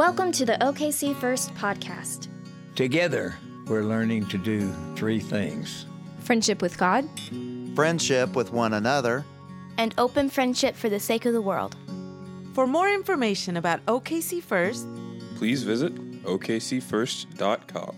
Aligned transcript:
Welcome 0.00 0.32
to 0.32 0.46
the 0.46 0.56
OKC 0.62 1.14
First 1.14 1.54
podcast. 1.56 2.28
Together, 2.74 3.36
we're 3.66 3.82
learning 3.82 4.24
to 4.28 4.38
do 4.38 4.72
three 4.96 5.20
things 5.20 5.84
friendship 6.20 6.62
with 6.62 6.78
God, 6.78 7.06
friendship 7.74 8.34
with 8.34 8.50
one 8.50 8.72
another, 8.72 9.26
and 9.76 9.94
open 9.98 10.30
friendship 10.30 10.74
for 10.74 10.88
the 10.88 10.98
sake 10.98 11.26
of 11.26 11.34
the 11.34 11.42
world. 11.42 11.76
For 12.54 12.66
more 12.66 12.88
information 12.88 13.58
about 13.58 13.84
OKC 13.84 14.42
First, 14.42 14.88
please 15.36 15.64
visit 15.64 15.94
okcfirst.com. 16.22 17.96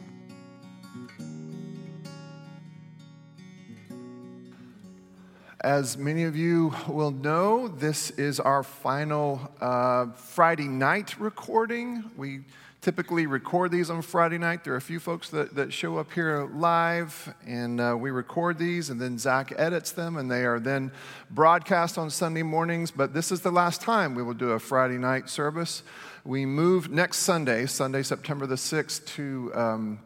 As 5.63 5.97
many 5.97 6.25
of 6.25 6.35
you 6.35 6.75
will 6.89 7.13
know, 7.13 7.69
this 7.69 8.11
is 8.11 8.41
our 8.41 8.65
final 8.65 9.49
uh, 9.61 10.07
Friday 10.07 10.67
night 10.67 11.17
recording. 11.21 12.11
We 12.17 12.41
typically 12.81 13.27
record 13.27 13.71
these 13.71 13.89
on 13.89 14.03
Friday 14.03 14.39
night. 14.39 14.65
There 14.65 14.73
are 14.73 14.79
a 14.79 14.81
few 14.81 14.99
folks 14.99 15.31
that, 15.31 15.55
that 15.55 15.73
show 15.73 15.99
up 15.99 16.11
here 16.13 16.51
live, 16.53 17.33
and 17.47 17.81
uh, 17.81 17.97
we 17.97 18.11
record 18.11 18.59
these, 18.59 18.91
and 18.91 19.01
then 19.01 19.19
Zach 19.19 19.53
edits 19.57 19.93
them, 19.93 20.17
and 20.17 20.29
they 20.29 20.45
are 20.45 20.59
then 20.59 20.91
broadcast 21.31 21.97
on 21.97 22.11
Sunday 22.11 22.43
mornings. 22.43 22.91
But 22.91 23.15
this 23.15 23.31
is 23.31 23.43
the 23.43 23.53
last 23.53 23.81
time 23.81 24.17
we 24.17 24.25
will 24.25 24.35
do 24.35 24.51
a 24.51 24.59
Friday 24.59 24.99
night 24.99 25.31
service. 25.31 25.85
We 26.25 26.45
move 26.45 26.91
next 26.91 27.19
Sunday, 27.19 27.67
Sunday, 27.67 28.03
September 28.03 28.49
the 28.49 28.57
6th, 28.57 29.07
to. 29.15 29.53
Um, 29.55 30.01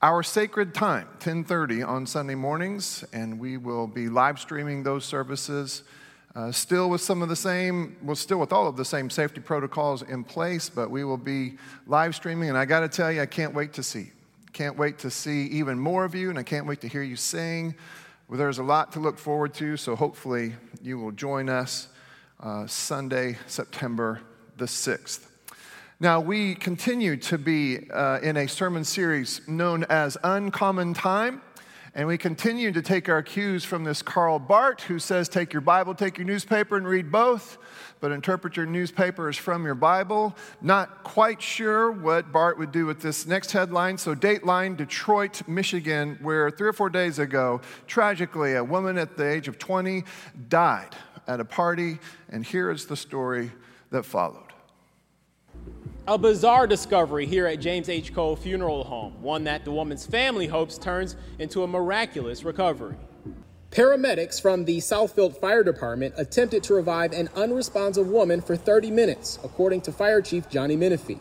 our 0.00 0.22
sacred 0.22 0.72
time 0.74 1.08
10.30 1.18 1.84
on 1.84 2.06
sunday 2.06 2.36
mornings 2.36 3.04
and 3.12 3.36
we 3.40 3.56
will 3.56 3.88
be 3.88 4.08
live 4.08 4.38
streaming 4.38 4.84
those 4.84 5.04
services 5.04 5.82
uh, 6.36 6.52
still 6.52 6.88
with 6.88 7.00
some 7.00 7.20
of 7.20 7.28
the 7.28 7.34
same 7.34 7.96
well 8.02 8.14
still 8.14 8.38
with 8.38 8.52
all 8.52 8.68
of 8.68 8.76
the 8.76 8.84
same 8.84 9.10
safety 9.10 9.40
protocols 9.40 10.02
in 10.02 10.22
place 10.22 10.68
but 10.68 10.88
we 10.88 11.02
will 11.02 11.16
be 11.16 11.56
live 11.88 12.14
streaming 12.14 12.48
and 12.48 12.56
i 12.56 12.64
got 12.64 12.78
to 12.80 12.88
tell 12.88 13.10
you 13.10 13.20
i 13.20 13.26
can't 13.26 13.54
wait 13.54 13.72
to 13.72 13.82
see. 13.82 14.12
Can't 14.52 14.78
wait 14.78 14.98
to 15.00 15.10
see 15.10 15.46
even 15.46 15.80
more 15.80 16.04
of 16.04 16.14
you 16.14 16.30
and 16.30 16.38
i 16.38 16.44
can't 16.44 16.66
wait 16.66 16.80
to 16.82 16.88
hear 16.88 17.02
you 17.02 17.16
sing. 17.16 17.74
Well, 18.28 18.38
there's 18.38 18.58
a 18.58 18.62
lot 18.62 18.92
to 18.92 19.00
look 19.00 19.18
forward 19.18 19.52
to 19.54 19.76
so 19.76 19.96
hopefully 19.96 20.54
you 20.80 21.00
will 21.00 21.12
join 21.12 21.48
us 21.48 21.88
uh, 22.38 22.68
sunday 22.68 23.36
september 23.48 24.20
the 24.58 24.66
6th 24.66 25.27
now, 26.00 26.20
we 26.20 26.54
continue 26.54 27.16
to 27.16 27.36
be 27.36 27.90
uh, 27.90 28.20
in 28.22 28.36
a 28.36 28.46
sermon 28.46 28.84
series 28.84 29.40
known 29.48 29.82
as 29.88 30.16
Uncommon 30.22 30.94
Time, 30.94 31.42
and 31.92 32.06
we 32.06 32.16
continue 32.16 32.70
to 32.70 32.80
take 32.80 33.08
our 33.08 33.20
cues 33.20 33.64
from 33.64 33.82
this 33.82 34.00
Karl 34.00 34.38
Barth, 34.38 34.82
who 34.82 35.00
says, 35.00 35.28
Take 35.28 35.52
your 35.52 35.60
Bible, 35.60 35.96
take 35.96 36.16
your 36.16 36.24
newspaper, 36.24 36.76
and 36.76 36.86
read 36.86 37.10
both, 37.10 37.58
but 37.98 38.12
interpret 38.12 38.56
your 38.56 38.66
newspapers 38.66 39.36
from 39.36 39.64
your 39.64 39.74
Bible. 39.74 40.36
Not 40.62 41.02
quite 41.02 41.42
sure 41.42 41.90
what 41.90 42.30
Barth 42.30 42.58
would 42.58 42.70
do 42.70 42.86
with 42.86 43.02
this 43.02 43.26
next 43.26 43.50
headline. 43.50 43.98
So, 43.98 44.14
Dateline, 44.14 44.76
Detroit, 44.76 45.48
Michigan, 45.48 46.16
where 46.22 46.48
three 46.52 46.68
or 46.68 46.72
four 46.72 46.90
days 46.90 47.18
ago, 47.18 47.60
tragically, 47.88 48.54
a 48.54 48.62
woman 48.62 48.98
at 48.98 49.16
the 49.16 49.28
age 49.28 49.48
of 49.48 49.58
20 49.58 50.04
died 50.48 50.94
at 51.26 51.40
a 51.40 51.44
party, 51.44 51.98
and 52.28 52.46
here 52.46 52.70
is 52.70 52.86
the 52.86 52.96
story 52.96 53.50
that 53.90 54.04
followed. 54.04 54.47
A 56.08 56.16
bizarre 56.16 56.66
discovery 56.66 57.26
here 57.26 57.46
at 57.46 57.60
James 57.60 57.90
H. 57.90 58.14
Cole 58.14 58.34
Funeral 58.34 58.82
Home, 58.84 59.20
one 59.20 59.44
that 59.44 59.66
the 59.66 59.70
woman's 59.70 60.06
family 60.06 60.46
hopes 60.46 60.78
turns 60.78 61.16
into 61.38 61.64
a 61.64 61.66
miraculous 61.66 62.44
recovery. 62.44 62.96
Paramedics 63.70 64.40
from 64.40 64.64
the 64.64 64.78
Southfield 64.78 65.38
Fire 65.38 65.62
Department 65.62 66.14
attempted 66.16 66.62
to 66.62 66.72
revive 66.72 67.12
an 67.12 67.28
unresponsive 67.36 68.08
woman 68.08 68.40
for 68.40 68.56
30 68.56 68.90
minutes, 68.90 69.38
according 69.44 69.82
to 69.82 69.92
Fire 69.92 70.22
Chief 70.22 70.48
Johnny 70.48 70.76
Menifee. 70.76 71.18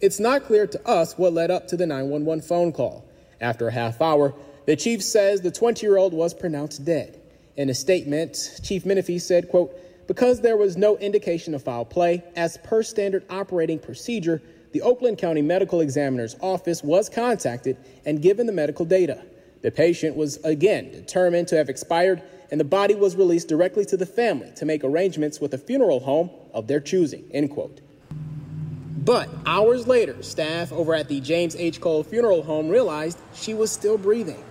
It's 0.00 0.18
not 0.18 0.44
clear 0.44 0.66
to 0.68 0.88
us 0.88 1.18
what 1.18 1.34
led 1.34 1.50
up 1.50 1.68
to 1.68 1.76
the 1.76 1.84
911 1.84 2.40
phone 2.42 2.72
call. 2.72 3.04
After 3.42 3.68
a 3.68 3.72
half 3.72 4.00
hour, 4.00 4.32
the 4.64 4.74
chief 4.74 5.02
says 5.02 5.42
the 5.42 5.50
20 5.50 5.84
year 5.84 5.98
old 5.98 6.14
was 6.14 6.32
pronounced 6.32 6.82
dead. 6.86 7.20
In 7.58 7.68
a 7.68 7.74
statement, 7.74 8.58
Chief 8.64 8.86
Menifee 8.86 9.18
said, 9.18 9.50
quote, 9.50 9.78
because 10.10 10.40
there 10.40 10.56
was 10.56 10.76
no 10.76 10.96
indication 10.96 11.54
of 11.54 11.62
foul 11.62 11.84
play, 11.84 12.20
as 12.34 12.56
per 12.64 12.82
standard 12.82 13.22
operating 13.30 13.78
procedure, 13.78 14.42
the 14.72 14.82
Oakland 14.82 15.18
County 15.18 15.40
Medical 15.40 15.80
Examiner's 15.80 16.34
office 16.40 16.82
was 16.82 17.08
contacted 17.08 17.76
and 18.04 18.20
given 18.20 18.48
the 18.48 18.52
medical 18.52 18.84
data. 18.84 19.24
The 19.62 19.70
patient 19.70 20.16
was 20.16 20.38
again 20.38 20.90
determined 20.90 21.46
to 21.46 21.56
have 21.56 21.68
expired, 21.68 22.24
and 22.50 22.58
the 22.58 22.64
body 22.64 22.96
was 22.96 23.14
released 23.14 23.46
directly 23.46 23.84
to 23.84 23.96
the 23.96 24.04
family 24.04 24.50
to 24.56 24.64
make 24.64 24.82
arrangements 24.82 25.40
with 25.40 25.54
a 25.54 25.58
funeral 25.58 26.00
home 26.00 26.28
of 26.52 26.66
their 26.66 26.80
choosing. 26.80 27.30
End 27.32 27.52
quote. 27.52 27.80
But 28.10 29.28
hours 29.46 29.86
later, 29.86 30.24
staff 30.24 30.72
over 30.72 30.92
at 30.92 31.06
the 31.06 31.20
James 31.20 31.54
H. 31.54 31.80
Cole 31.80 32.02
Funeral 32.02 32.42
Home 32.42 32.68
realized 32.68 33.20
she 33.32 33.54
was 33.54 33.70
still 33.70 33.96
breathing. 33.96 34.42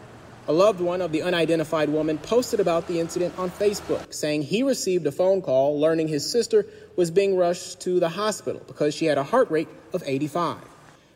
A 0.50 0.54
loved 0.54 0.82
one 0.82 1.04
of 1.04 1.12
the 1.12 1.22
unidentified 1.22 1.90
woman 1.90 2.18
posted 2.18 2.60
about 2.60 2.88
the 2.88 3.00
incident 3.00 3.38
on 3.38 3.52
Facebook, 3.52 4.12
saying 4.12 4.42
he 4.42 4.64
received 4.64 5.06
a 5.06 5.12
phone 5.12 5.44
call 5.44 5.80
learning 5.80 6.08
his 6.08 6.28
sister 6.28 6.66
was 6.96 7.12
being 7.12 7.38
rushed 7.38 7.82
to 7.82 8.00
the 8.00 8.10
hospital 8.10 8.60
because 8.66 8.96
she 8.96 9.06
had 9.06 9.20
a 9.20 9.24
heart 9.24 9.52
rate 9.52 9.68
of 9.94 10.02
85. 10.04 10.58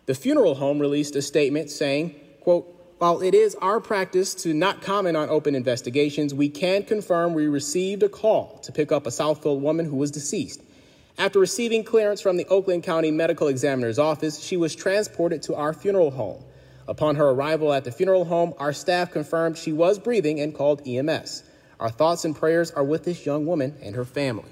The 0.06 0.14
funeral 0.14 0.54
home 0.54 0.78
released 0.78 1.16
a 1.16 1.22
statement 1.24 1.72
saying, 1.72 2.14
quote, 2.42 2.68
while 3.00 3.24
it 3.24 3.34
is 3.34 3.56
our 3.56 3.80
practice 3.80 4.36
to 4.36 4.54
not 4.54 4.84
comment 4.84 5.18
on 5.18 5.30
open 5.30 5.56
investigations, 5.56 6.32
we 6.36 6.48
can 6.48 6.84
confirm 6.84 7.34
we 7.34 7.48
received 7.48 8.04
a 8.04 8.10
call 8.10 8.60
to 8.60 8.72
pick 8.72 8.92
up 8.92 9.08
a 9.08 9.10
Southfield 9.10 9.62
woman 9.62 9.88
who 9.88 9.96
was 9.96 10.12
deceased. 10.12 10.62
After 11.18 11.40
receiving 11.40 11.84
clearance 11.84 12.22
from 12.22 12.38
the 12.38 12.46
Oakland 12.50 12.84
County 12.84 13.10
Medical 13.10 13.48
Examiner's 13.48 13.98
office, 13.98 14.40
she 14.44 14.58
was 14.58 14.76
transported 14.76 15.42
to 15.42 15.56
our 15.56 15.74
funeral 15.74 16.12
home. 16.12 16.44
Upon 16.88 17.16
her 17.16 17.30
arrival 17.30 17.72
at 17.72 17.84
the 17.84 17.92
funeral 17.92 18.26
home, 18.26 18.54
our 18.58 18.74
staff 18.74 19.12
confirmed 19.12 19.58
she 19.58 19.72
was 19.72 19.98
breathing 19.98 20.42
and 20.42 20.54
called 20.54 20.86
EMS. 20.86 21.44
Our 21.80 21.90
thoughts 21.90 22.26
and 22.26 22.36
prayers 22.36 22.72
are 22.72 22.84
with 22.84 23.04
this 23.04 23.26
young 23.26 23.46
woman 23.46 23.78
and 23.82 23.96
her 23.96 24.06
family. 24.06 24.52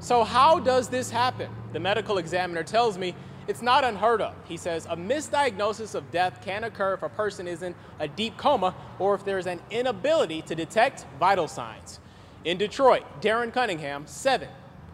So, 0.00 0.22
how 0.22 0.60
does 0.60 0.88
this 0.88 1.10
happen? 1.10 1.50
The 1.72 1.80
medical 1.80 2.18
examiner 2.18 2.62
tells 2.62 2.96
me 2.96 3.14
it's 3.48 3.62
not 3.62 3.82
unheard 3.82 4.20
of. 4.20 4.34
He 4.46 4.56
says 4.56 4.86
a 4.86 4.96
misdiagnosis 4.96 5.94
of 5.94 6.08
death 6.10 6.40
can 6.44 6.64
occur 6.64 6.94
if 6.94 7.02
a 7.02 7.08
person 7.08 7.48
is 7.48 7.62
in 7.62 7.74
a 7.98 8.06
deep 8.06 8.36
coma 8.36 8.74
or 8.98 9.14
if 9.14 9.24
there's 9.24 9.46
an 9.46 9.60
inability 9.70 10.42
to 10.42 10.54
detect 10.54 11.06
vital 11.18 11.48
signs. 11.48 11.98
In 12.44 12.58
Detroit, 12.58 13.02
Darren 13.20 13.52
Cunningham, 13.52 14.06
7 14.06 14.48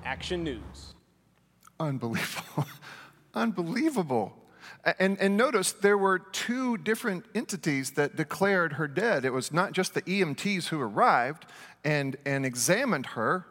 Action 0.04 0.42
News. 0.42 0.94
Unbelievable. 1.78 2.66
Unbelievable. 3.34 4.43
And, 4.98 5.18
and, 5.18 5.36
notice 5.36 5.72
there 5.72 5.96
were 5.96 6.18
two 6.18 6.76
different 6.76 7.24
entities 7.34 7.92
that 7.92 8.16
declared 8.16 8.74
her 8.74 8.86
dead. 8.86 9.24
It 9.24 9.32
was 9.32 9.50
not 9.50 9.72
just 9.72 9.94
the 9.94 10.02
EMTs 10.02 10.68
who 10.68 10.78
arrived 10.80 11.46
and, 11.84 12.16
and 12.26 12.44
examined 12.44 13.06
her, 13.06 13.46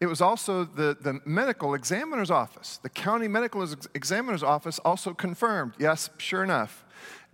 it 0.00 0.06
was 0.06 0.20
also 0.20 0.64
the, 0.64 0.96
the 1.00 1.20
medical 1.24 1.74
examiner's 1.74 2.30
office. 2.30 2.78
The 2.82 2.90
county 2.90 3.28
medical 3.28 3.66
examiner's 3.94 4.42
office 4.42 4.78
also 4.80 5.14
confirmed 5.14 5.72
yes, 5.78 6.10
sure 6.18 6.44
enough, 6.44 6.84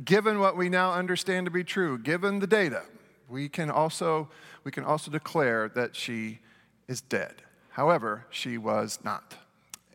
given 0.05 0.39
what 0.39 0.57
we 0.57 0.69
now 0.69 0.93
understand 0.93 1.47
to 1.47 1.51
be 1.51 1.65
true, 1.65 1.99
given 1.99 2.39
the 2.39 2.47
data, 2.47 2.83
we 3.29 3.49
can 3.49 3.71
also, 3.71 4.29
we 4.63 4.71
can 4.71 4.85
also 4.85 5.11
declare 5.11 5.69
that 5.71 5.97
she 5.97 6.39
is 6.87 7.01
dead. 7.01 7.43
However, 7.71 8.27
she 8.31 8.59
was 8.59 8.99
not. 9.03 9.35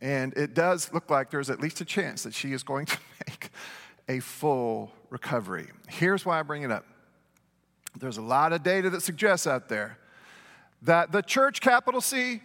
And 0.02 0.34
it 0.36 0.54
does 0.54 0.94
look 0.94 1.10
like 1.10 1.32
there's 1.32 1.50
at 1.50 1.60
least 1.60 1.82
a 1.82 1.86
chance 1.86 2.24
that 2.24 2.34
she 2.34 2.52
is 2.52 2.64
going 2.64 2.86
to 2.88 2.98
a 4.08 4.20
full 4.20 4.92
recovery. 5.10 5.68
Here's 5.88 6.26
why 6.26 6.40
I 6.40 6.44
bring 6.44 6.64
it 6.64 6.72
up 6.72 6.86
there's 8.00 8.18
a 8.18 8.22
lot 8.22 8.54
of 8.54 8.64
data 8.64 8.90
that 8.92 9.02
suggests 9.02 9.48
out 9.48 9.70
there 9.70 9.98
that 10.84 11.12
the 11.12 11.22
church, 11.22 11.62
capital 11.62 12.02
C, 12.02 12.42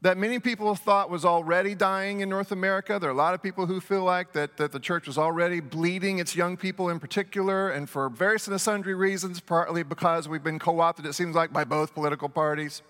that 0.00 0.16
many 0.16 0.38
people 0.38 0.76
thought 0.76 1.10
was 1.10 1.24
already 1.24 1.74
dying 1.74 2.20
in 2.20 2.28
North 2.28 2.52
America. 2.52 2.98
There 3.00 3.10
are 3.10 3.12
a 3.12 3.16
lot 3.16 3.34
of 3.34 3.42
people 3.42 3.66
who 3.66 3.80
feel 3.80 4.04
like 4.04 4.32
that, 4.34 4.56
that 4.58 4.70
the 4.70 4.78
church 4.78 5.08
was 5.08 5.18
already 5.18 5.58
bleeding 5.58 6.20
its 6.20 6.36
young 6.36 6.56
people 6.56 6.88
in 6.88 7.00
particular, 7.00 7.70
and 7.70 7.90
for 7.90 8.08
various 8.08 8.46
and 8.46 8.60
sundry 8.60 8.94
reasons, 8.94 9.40
partly 9.40 9.82
because 9.82 10.28
we've 10.28 10.44
been 10.44 10.60
co 10.60 10.78
opted, 10.78 11.04
it 11.04 11.14
seems 11.14 11.34
like, 11.34 11.52
by 11.52 11.64
both 11.64 11.94
political 11.94 12.28
parties. 12.28 12.82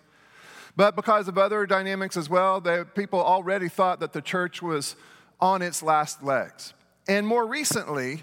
But 0.77 0.95
because 0.95 1.27
of 1.29 1.39
other 1.39 1.65
dynamics 1.65 2.17
as 2.17 2.29
well, 2.29 2.61
they, 2.61 2.85
people 2.85 3.21
already 3.21 3.69
thought 3.69 4.01
that 4.01 4.13
the 4.13 4.21
church 4.21 4.61
was 4.61 4.95
on 5.41 5.63
its 5.63 5.83
last 5.83 6.23
legs. 6.23 6.75
And 7.09 7.27
more 7.27 7.47
recently, 7.47 8.23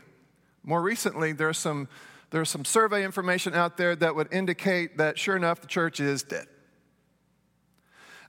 more 0.63 0.81
recently, 0.81 1.33
there's 1.33 1.57
some, 1.57 1.89
there's 2.29 2.49
some 2.49 2.63
survey 2.63 3.03
information 3.03 3.55
out 3.55 3.77
there 3.77 3.95
that 3.95 4.15
would 4.15 4.31
indicate 4.31 4.97
that 4.97 5.17
sure 5.17 5.35
enough, 5.35 5.59
the 5.59 5.67
church 5.67 5.99
is 5.99 6.21
dead. 6.21 6.45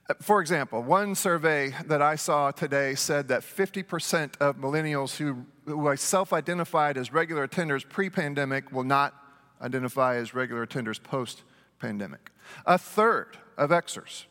Uh, 0.09 0.15
for 0.19 0.41
example, 0.41 0.81
one 0.81 1.13
survey 1.13 1.75
that 1.85 2.01
I 2.01 2.15
saw 2.15 2.49
today 2.49 2.95
said 2.95 3.27
that 3.27 3.41
50% 3.41 4.37
of 4.39 4.57
millennials 4.57 5.17
who, 5.17 5.45
who 5.65 5.95
self 5.95 6.33
identified 6.33 6.97
as 6.97 7.13
regular 7.13 7.47
attenders 7.47 7.87
pre 7.87 8.09
pandemic 8.09 8.71
will 8.71 8.83
not 8.83 9.13
identify 9.61 10.15
as 10.15 10.33
regular 10.33 10.65
attenders 10.65 11.01
post 11.01 11.43
pandemic. 11.79 12.31
A 12.65 12.79
third 12.79 13.37
of 13.57 13.69
Xers 13.69 14.25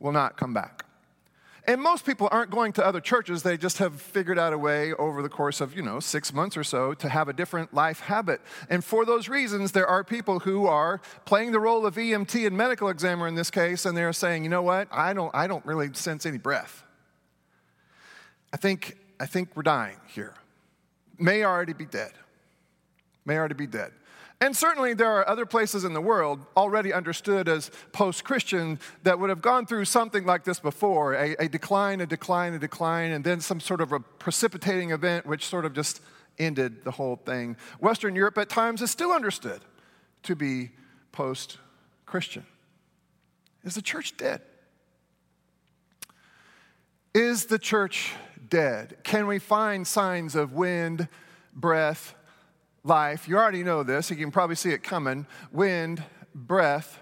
will 0.00 0.12
not 0.12 0.36
come 0.36 0.52
back. 0.52 0.84
And 1.66 1.80
most 1.80 2.06
people 2.06 2.28
aren't 2.30 2.50
going 2.50 2.72
to 2.74 2.84
other 2.84 3.00
churches. 3.00 3.42
They 3.42 3.56
just 3.56 3.78
have 3.78 4.00
figured 4.00 4.38
out 4.38 4.52
a 4.52 4.58
way 4.58 4.92
over 4.94 5.22
the 5.22 5.28
course 5.28 5.60
of, 5.60 5.76
you 5.76 5.82
know, 5.82 6.00
six 6.00 6.32
months 6.32 6.56
or 6.56 6.64
so 6.64 6.94
to 6.94 7.08
have 7.08 7.28
a 7.28 7.32
different 7.32 7.74
life 7.74 8.00
habit. 8.00 8.40
And 8.68 8.84
for 8.84 9.04
those 9.04 9.28
reasons, 9.28 9.72
there 9.72 9.86
are 9.86 10.02
people 10.02 10.40
who 10.40 10.66
are 10.66 11.00
playing 11.26 11.52
the 11.52 11.60
role 11.60 11.84
of 11.86 11.96
EMT 11.96 12.46
and 12.46 12.56
medical 12.56 12.88
examiner 12.88 13.28
in 13.28 13.34
this 13.34 13.50
case, 13.50 13.84
and 13.84 13.96
they're 13.96 14.12
saying, 14.12 14.44
you 14.44 14.50
know 14.50 14.62
what, 14.62 14.88
I 14.90 15.12
don't, 15.12 15.34
I 15.34 15.46
don't 15.46 15.64
really 15.66 15.92
sense 15.92 16.24
any 16.24 16.38
breath. 16.38 16.82
I 18.52 18.56
think, 18.56 18.96
I 19.20 19.26
think 19.26 19.50
we're 19.54 19.62
dying 19.62 19.96
here. 20.08 20.34
May 21.18 21.44
already 21.44 21.74
be 21.74 21.84
dead. 21.84 22.12
May 23.24 23.36
already 23.36 23.54
be 23.54 23.66
dead. 23.66 23.92
And 24.42 24.56
certainly, 24.56 24.94
there 24.94 25.10
are 25.10 25.28
other 25.28 25.44
places 25.44 25.84
in 25.84 25.92
the 25.92 26.00
world 26.00 26.40
already 26.56 26.94
understood 26.94 27.46
as 27.46 27.70
post 27.92 28.24
Christian 28.24 28.80
that 29.02 29.18
would 29.18 29.28
have 29.28 29.42
gone 29.42 29.66
through 29.66 29.84
something 29.84 30.24
like 30.24 30.44
this 30.44 30.58
before 30.58 31.12
a, 31.14 31.36
a, 31.38 31.48
decline, 31.48 32.00
a 32.00 32.06
decline, 32.06 32.54
a 32.54 32.58
decline, 32.58 33.10
and 33.10 33.22
then 33.22 33.42
some 33.42 33.60
sort 33.60 33.82
of 33.82 33.92
a 33.92 34.00
precipitating 34.00 34.92
event 34.92 35.26
which 35.26 35.46
sort 35.46 35.66
of 35.66 35.74
just 35.74 36.00
ended 36.38 36.84
the 36.84 36.90
whole 36.90 37.16
thing. 37.16 37.54
Western 37.80 38.14
Europe 38.14 38.38
at 38.38 38.48
times 38.48 38.80
is 38.80 38.90
still 38.90 39.12
understood 39.12 39.60
to 40.22 40.34
be 40.34 40.70
post 41.12 41.58
Christian. 42.06 42.46
Is 43.62 43.74
the 43.74 43.82
church 43.82 44.16
dead? 44.16 44.40
Is 47.12 47.46
the 47.46 47.58
church 47.58 48.12
dead? 48.48 48.96
Can 49.02 49.26
we 49.26 49.38
find 49.38 49.86
signs 49.86 50.34
of 50.34 50.54
wind, 50.54 51.08
breath, 51.54 52.14
life. 52.84 53.28
You 53.28 53.36
already 53.36 53.62
know 53.62 53.82
this, 53.82 54.10
you 54.10 54.16
can 54.16 54.30
probably 54.30 54.56
see 54.56 54.70
it 54.70 54.82
coming 54.82 55.26
wind, 55.52 56.02
breath. 56.34 56.98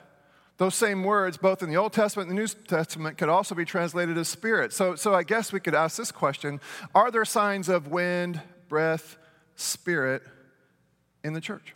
Those 0.56 0.74
same 0.74 1.04
words, 1.04 1.36
both 1.36 1.62
in 1.62 1.70
the 1.70 1.76
Old 1.76 1.92
Testament 1.92 2.28
and 2.28 2.36
the 2.36 2.42
New 2.42 2.48
Testament, 2.48 3.16
could 3.16 3.28
also 3.28 3.54
be 3.54 3.64
translated 3.64 4.18
as 4.18 4.26
spirit. 4.26 4.72
So, 4.72 4.96
so 4.96 5.14
I 5.14 5.22
guess 5.22 5.52
we 5.52 5.60
could 5.60 5.74
ask 5.74 5.96
this 5.96 6.10
question 6.10 6.60
Are 6.94 7.10
there 7.10 7.24
signs 7.24 7.68
of 7.68 7.88
wind, 7.88 8.40
breath, 8.68 9.16
spirit 9.54 10.22
in 11.22 11.32
the 11.32 11.40
church? 11.40 11.74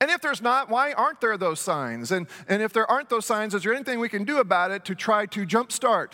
And 0.00 0.10
if 0.10 0.20
there's 0.20 0.42
not, 0.42 0.68
why 0.68 0.92
aren't 0.92 1.20
there 1.20 1.38
those 1.38 1.60
signs? 1.60 2.12
And, 2.12 2.26
and 2.48 2.60
if 2.60 2.72
there 2.72 2.90
aren't 2.90 3.08
those 3.08 3.24
signs, 3.24 3.54
is 3.54 3.62
there 3.62 3.72
anything 3.72 3.98
we 3.98 4.10
can 4.10 4.24
do 4.24 4.38
about 4.38 4.70
it 4.70 4.84
to 4.86 4.94
try 4.94 5.24
to 5.26 5.46
jumpstart, 5.46 6.10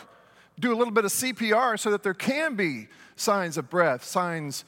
do 0.60 0.72
a 0.72 0.76
little 0.76 0.92
bit 0.92 1.04
of 1.04 1.10
CPR 1.10 1.78
so 1.80 1.90
that 1.90 2.04
there 2.04 2.14
can 2.14 2.54
be 2.54 2.86
signs 3.16 3.56
of 3.56 3.68
breath, 3.68 4.04
signs 4.04 4.64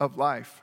of 0.00 0.16
life? 0.16 0.62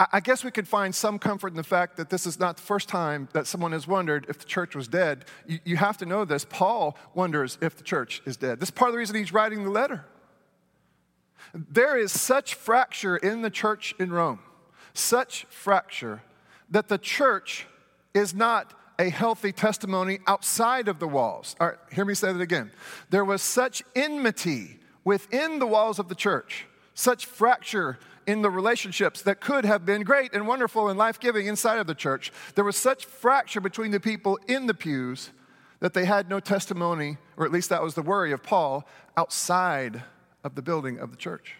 I 0.00 0.20
guess 0.20 0.44
we 0.44 0.52
could 0.52 0.68
find 0.68 0.94
some 0.94 1.18
comfort 1.18 1.48
in 1.48 1.56
the 1.56 1.64
fact 1.64 1.96
that 1.96 2.08
this 2.08 2.24
is 2.24 2.38
not 2.38 2.56
the 2.56 2.62
first 2.62 2.88
time 2.88 3.28
that 3.32 3.48
someone 3.48 3.72
has 3.72 3.88
wondered 3.88 4.26
if 4.28 4.38
the 4.38 4.44
church 4.44 4.76
was 4.76 4.86
dead. 4.86 5.24
You, 5.64 5.76
have 5.76 5.96
to 5.98 6.06
know 6.06 6.24
this. 6.24 6.44
Paul 6.44 6.96
wonders 7.14 7.58
if 7.60 7.76
the 7.76 7.82
church 7.82 8.22
is 8.24 8.36
dead. 8.36 8.60
This 8.60 8.68
is 8.68 8.70
part 8.70 8.90
of 8.90 8.92
the 8.92 8.98
reason 8.98 9.16
he's 9.16 9.32
writing 9.32 9.64
the 9.64 9.70
letter. 9.70 10.04
There 11.52 11.98
is 11.98 12.12
such 12.12 12.54
fracture 12.54 13.16
in 13.16 13.42
the 13.42 13.50
church 13.50 13.92
in 13.98 14.12
Rome, 14.12 14.38
such 14.94 15.46
fracture, 15.46 16.22
that 16.70 16.86
the 16.86 16.98
church 16.98 17.66
is 18.14 18.32
not 18.32 18.74
a 19.00 19.10
healthy 19.10 19.50
testimony 19.50 20.20
outside 20.28 20.86
of 20.86 21.00
the 21.00 21.08
walls. 21.08 21.56
All 21.58 21.68
right, 21.68 21.78
hear 21.90 22.04
me 22.04 22.14
say 22.14 22.32
that 22.32 22.40
again. 22.40 22.70
There 23.10 23.24
was 23.24 23.42
such 23.42 23.82
enmity 23.96 24.78
within 25.02 25.58
the 25.58 25.66
walls 25.66 25.98
of 25.98 26.08
the 26.08 26.14
church, 26.14 26.67
such 26.98 27.26
fracture 27.26 27.96
in 28.26 28.42
the 28.42 28.50
relationships 28.50 29.22
that 29.22 29.40
could 29.40 29.64
have 29.64 29.86
been 29.86 30.02
great 30.02 30.34
and 30.34 30.48
wonderful 30.48 30.88
and 30.88 30.98
life 30.98 31.20
giving 31.20 31.46
inside 31.46 31.78
of 31.78 31.86
the 31.86 31.94
church. 31.94 32.32
There 32.56 32.64
was 32.64 32.76
such 32.76 33.04
fracture 33.04 33.60
between 33.60 33.92
the 33.92 34.00
people 34.00 34.38
in 34.48 34.66
the 34.66 34.74
pews 34.74 35.30
that 35.78 35.94
they 35.94 36.04
had 36.04 36.28
no 36.28 36.40
testimony, 36.40 37.16
or 37.36 37.46
at 37.46 37.52
least 37.52 37.68
that 37.68 37.84
was 37.84 37.94
the 37.94 38.02
worry 38.02 38.32
of 38.32 38.42
Paul, 38.42 38.84
outside 39.16 40.02
of 40.42 40.56
the 40.56 40.62
building 40.62 40.98
of 40.98 41.12
the 41.12 41.16
church. 41.16 41.54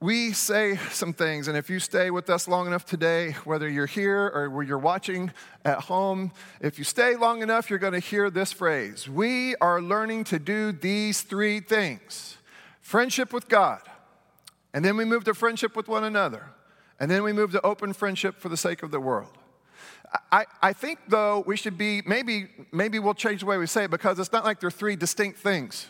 We 0.00 0.32
say 0.32 0.76
some 0.92 1.12
things, 1.12 1.48
and 1.48 1.56
if 1.56 1.68
you 1.68 1.80
stay 1.80 2.12
with 2.12 2.30
us 2.30 2.46
long 2.46 2.68
enough 2.68 2.86
today, 2.86 3.32
whether 3.44 3.68
you're 3.68 3.86
here 3.86 4.30
or 4.32 4.48
where 4.48 4.62
you're 4.62 4.78
watching 4.78 5.32
at 5.64 5.80
home, 5.80 6.30
if 6.60 6.78
you 6.78 6.84
stay 6.84 7.16
long 7.16 7.42
enough, 7.42 7.68
you're 7.68 7.80
going 7.80 7.94
to 7.94 7.98
hear 7.98 8.30
this 8.30 8.52
phrase 8.52 9.08
We 9.08 9.56
are 9.56 9.82
learning 9.82 10.24
to 10.24 10.38
do 10.38 10.70
these 10.70 11.22
three 11.22 11.58
things 11.58 12.37
friendship 12.88 13.34
with 13.34 13.48
God, 13.50 13.82
and 14.72 14.82
then 14.82 14.96
we 14.96 15.04
move 15.04 15.24
to 15.24 15.34
friendship 15.34 15.76
with 15.76 15.88
one 15.88 16.04
another. 16.04 16.46
And 16.98 17.10
then 17.10 17.22
we 17.22 17.34
move 17.34 17.52
to 17.52 17.64
open 17.64 17.92
friendship 17.92 18.40
for 18.40 18.48
the 18.48 18.56
sake 18.56 18.82
of 18.82 18.90
the 18.90 18.98
world. 18.98 19.30
I, 20.32 20.46
I 20.62 20.72
think, 20.72 20.98
though, 21.06 21.44
we 21.46 21.56
should 21.56 21.76
be, 21.76 22.02
maybe, 22.06 22.48
maybe 22.72 22.98
we'll 22.98 23.12
change 23.12 23.40
the 23.40 23.46
way 23.46 23.58
we 23.58 23.66
say 23.66 23.84
it 23.84 23.90
because 23.90 24.18
it's 24.18 24.32
not 24.32 24.42
like 24.42 24.58
they're 24.58 24.70
three 24.70 24.96
distinct 24.96 25.38
things. 25.38 25.86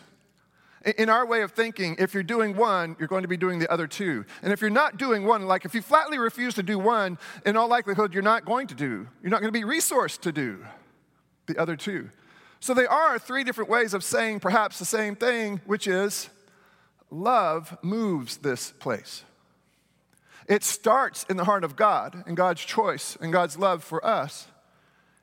In 0.97 1.09
our 1.09 1.25
way 1.25 1.41
of 1.41 1.53
thinking, 1.53 1.95
if 1.99 2.13
you're 2.13 2.21
doing 2.21 2.55
one, 2.57 2.97
you're 2.99 3.07
going 3.07 3.21
to 3.21 3.29
be 3.29 3.37
doing 3.37 3.59
the 3.59 3.71
other 3.71 3.87
two. 3.87 4.25
And 4.43 4.51
if 4.51 4.59
you're 4.59 4.69
not 4.69 4.97
doing 4.97 5.25
one, 5.25 5.47
like 5.47 5.63
if 5.63 5.73
you 5.73 5.81
flatly 5.81 6.17
refuse 6.17 6.53
to 6.55 6.63
do 6.63 6.77
one, 6.77 7.17
in 7.45 7.55
all 7.55 7.69
likelihood, 7.69 8.13
you're 8.13 8.23
not 8.23 8.43
going 8.43 8.67
to 8.67 8.75
do, 8.75 9.07
you're 9.23 9.31
not 9.31 9.39
going 9.41 9.53
to 9.53 9.57
be 9.59 9.65
resourced 9.65 10.19
to 10.21 10.33
do 10.33 10.65
the 11.47 11.57
other 11.57 11.77
two. 11.77 12.09
So 12.59 12.73
they 12.73 12.85
are 12.85 13.17
three 13.17 13.45
different 13.45 13.69
ways 13.69 13.93
of 13.93 14.03
saying 14.03 14.41
perhaps 14.41 14.79
the 14.79 14.85
same 14.85 15.15
thing, 15.15 15.61
which 15.65 15.87
is 15.87 16.29
love 17.11 17.77
moves 17.81 18.37
this 18.37 18.71
place. 18.71 19.23
It 20.47 20.63
starts 20.63 21.25
in 21.29 21.37
the 21.37 21.45
heart 21.45 21.63
of 21.63 21.75
God 21.75 22.23
and 22.25 22.35
God's 22.35 22.65
choice 22.65 23.17
and 23.21 23.31
God's 23.31 23.57
love 23.57 23.83
for 23.83 24.05
us. 24.05 24.47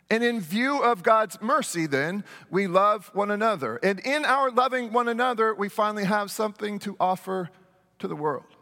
And 0.08 0.22
in 0.22 0.40
view 0.40 0.82
of 0.82 1.02
God's 1.02 1.40
mercy, 1.40 1.86
then, 1.86 2.22
we 2.48 2.68
love 2.68 3.10
one 3.12 3.32
another. 3.32 3.76
And 3.82 3.98
in 4.00 4.24
our 4.24 4.52
loving 4.52 4.92
one 4.92 5.08
another, 5.08 5.52
we 5.52 5.68
finally 5.68 6.04
have 6.04 6.30
something 6.30 6.78
to 6.80 6.96
offer 7.00 7.50
to 7.98 8.06
the 8.06 8.14
world. 8.14 8.56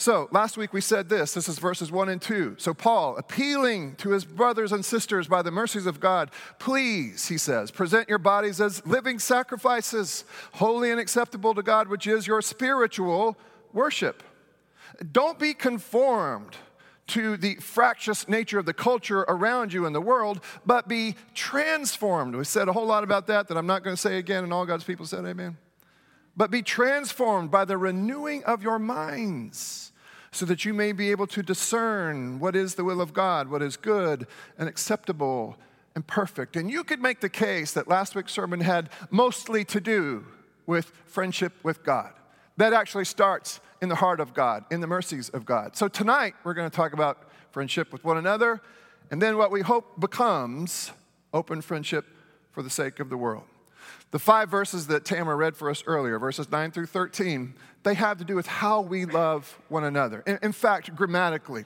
So, 0.00 0.28
last 0.30 0.56
week 0.56 0.72
we 0.72 0.80
said 0.80 1.08
this. 1.08 1.34
This 1.34 1.48
is 1.48 1.58
verses 1.58 1.90
1 1.90 2.08
and 2.08 2.22
2. 2.22 2.54
So, 2.58 2.72
Paul, 2.72 3.16
appealing 3.16 3.96
to 3.96 4.10
his 4.10 4.24
brothers 4.24 4.70
and 4.70 4.84
sisters 4.84 5.26
by 5.26 5.42
the 5.42 5.50
mercies 5.50 5.86
of 5.86 5.98
God, 5.98 6.30
please, 6.60 7.26
he 7.26 7.36
says, 7.36 7.72
present 7.72 8.08
your 8.08 8.20
bodies 8.20 8.60
as 8.60 8.86
living 8.86 9.18
sacrifices, 9.18 10.24
holy 10.52 10.92
and 10.92 11.00
acceptable 11.00 11.52
to 11.52 11.64
God, 11.64 11.88
which 11.88 12.06
is 12.06 12.28
your 12.28 12.40
spiritual 12.42 13.36
worship. 13.72 14.22
Don't 15.10 15.36
be 15.36 15.52
conformed 15.52 16.56
to 17.08 17.36
the 17.36 17.56
fractious 17.56 18.28
nature 18.28 18.60
of 18.60 18.66
the 18.66 18.74
culture 18.74 19.22
around 19.22 19.72
you 19.72 19.84
in 19.84 19.92
the 19.92 20.00
world, 20.00 20.40
but 20.64 20.86
be 20.86 21.16
transformed. 21.34 22.36
We 22.36 22.44
said 22.44 22.68
a 22.68 22.72
whole 22.72 22.86
lot 22.86 23.02
about 23.02 23.26
that 23.26 23.48
that 23.48 23.56
I'm 23.56 23.66
not 23.66 23.82
going 23.82 23.96
to 23.96 24.00
say 24.00 24.18
again, 24.18 24.44
and 24.44 24.52
all 24.52 24.64
God's 24.64 24.84
people 24.84 25.06
said, 25.06 25.24
Amen 25.24 25.56
but 26.38 26.52
be 26.52 26.62
transformed 26.62 27.50
by 27.50 27.64
the 27.64 27.76
renewing 27.76 28.44
of 28.44 28.62
your 28.62 28.78
minds, 28.78 29.87
so 30.30 30.46
that 30.46 30.64
you 30.64 30.74
may 30.74 30.92
be 30.92 31.10
able 31.10 31.26
to 31.28 31.42
discern 31.42 32.38
what 32.38 32.54
is 32.54 32.74
the 32.74 32.84
will 32.84 33.00
of 33.00 33.12
God, 33.12 33.48
what 33.48 33.62
is 33.62 33.76
good 33.76 34.26
and 34.58 34.68
acceptable 34.68 35.56
and 35.94 36.06
perfect. 36.06 36.56
And 36.56 36.70
you 36.70 36.84
could 36.84 37.00
make 37.00 37.20
the 37.20 37.28
case 37.28 37.72
that 37.72 37.88
last 37.88 38.14
week's 38.14 38.32
sermon 38.32 38.60
had 38.60 38.90
mostly 39.10 39.64
to 39.66 39.80
do 39.80 40.26
with 40.66 40.92
friendship 41.06 41.52
with 41.62 41.82
God. 41.82 42.12
That 42.56 42.72
actually 42.72 43.04
starts 43.04 43.60
in 43.80 43.88
the 43.88 43.94
heart 43.94 44.20
of 44.20 44.34
God, 44.34 44.64
in 44.70 44.80
the 44.80 44.86
mercies 44.86 45.28
of 45.30 45.44
God. 45.46 45.76
So 45.76 45.88
tonight, 45.88 46.34
we're 46.44 46.54
going 46.54 46.68
to 46.68 46.76
talk 46.76 46.92
about 46.92 47.30
friendship 47.50 47.92
with 47.92 48.04
one 48.04 48.16
another, 48.16 48.60
and 49.10 49.22
then 49.22 49.38
what 49.38 49.50
we 49.50 49.62
hope 49.62 49.98
becomes 49.98 50.92
open 51.32 51.62
friendship 51.62 52.04
for 52.52 52.62
the 52.62 52.70
sake 52.70 53.00
of 53.00 53.08
the 53.08 53.16
world. 53.16 53.44
The 54.10 54.18
five 54.18 54.50
verses 54.50 54.86
that 54.88 55.04
Tamara 55.04 55.36
read 55.36 55.56
for 55.56 55.70
us 55.70 55.82
earlier, 55.86 56.18
verses 56.18 56.50
9 56.50 56.70
through 56.70 56.86
13, 56.86 57.54
they 57.88 57.94
have 57.94 58.18
to 58.18 58.24
do 58.24 58.34
with 58.34 58.46
how 58.46 58.82
we 58.82 59.06
love 59.06 59.58
one 59.68 59.84
another. 59.84 60.22
In, 60.26 60.38
in 60.42 60.52
fact, 60.52 60.94
grammatically, 60.94 61.64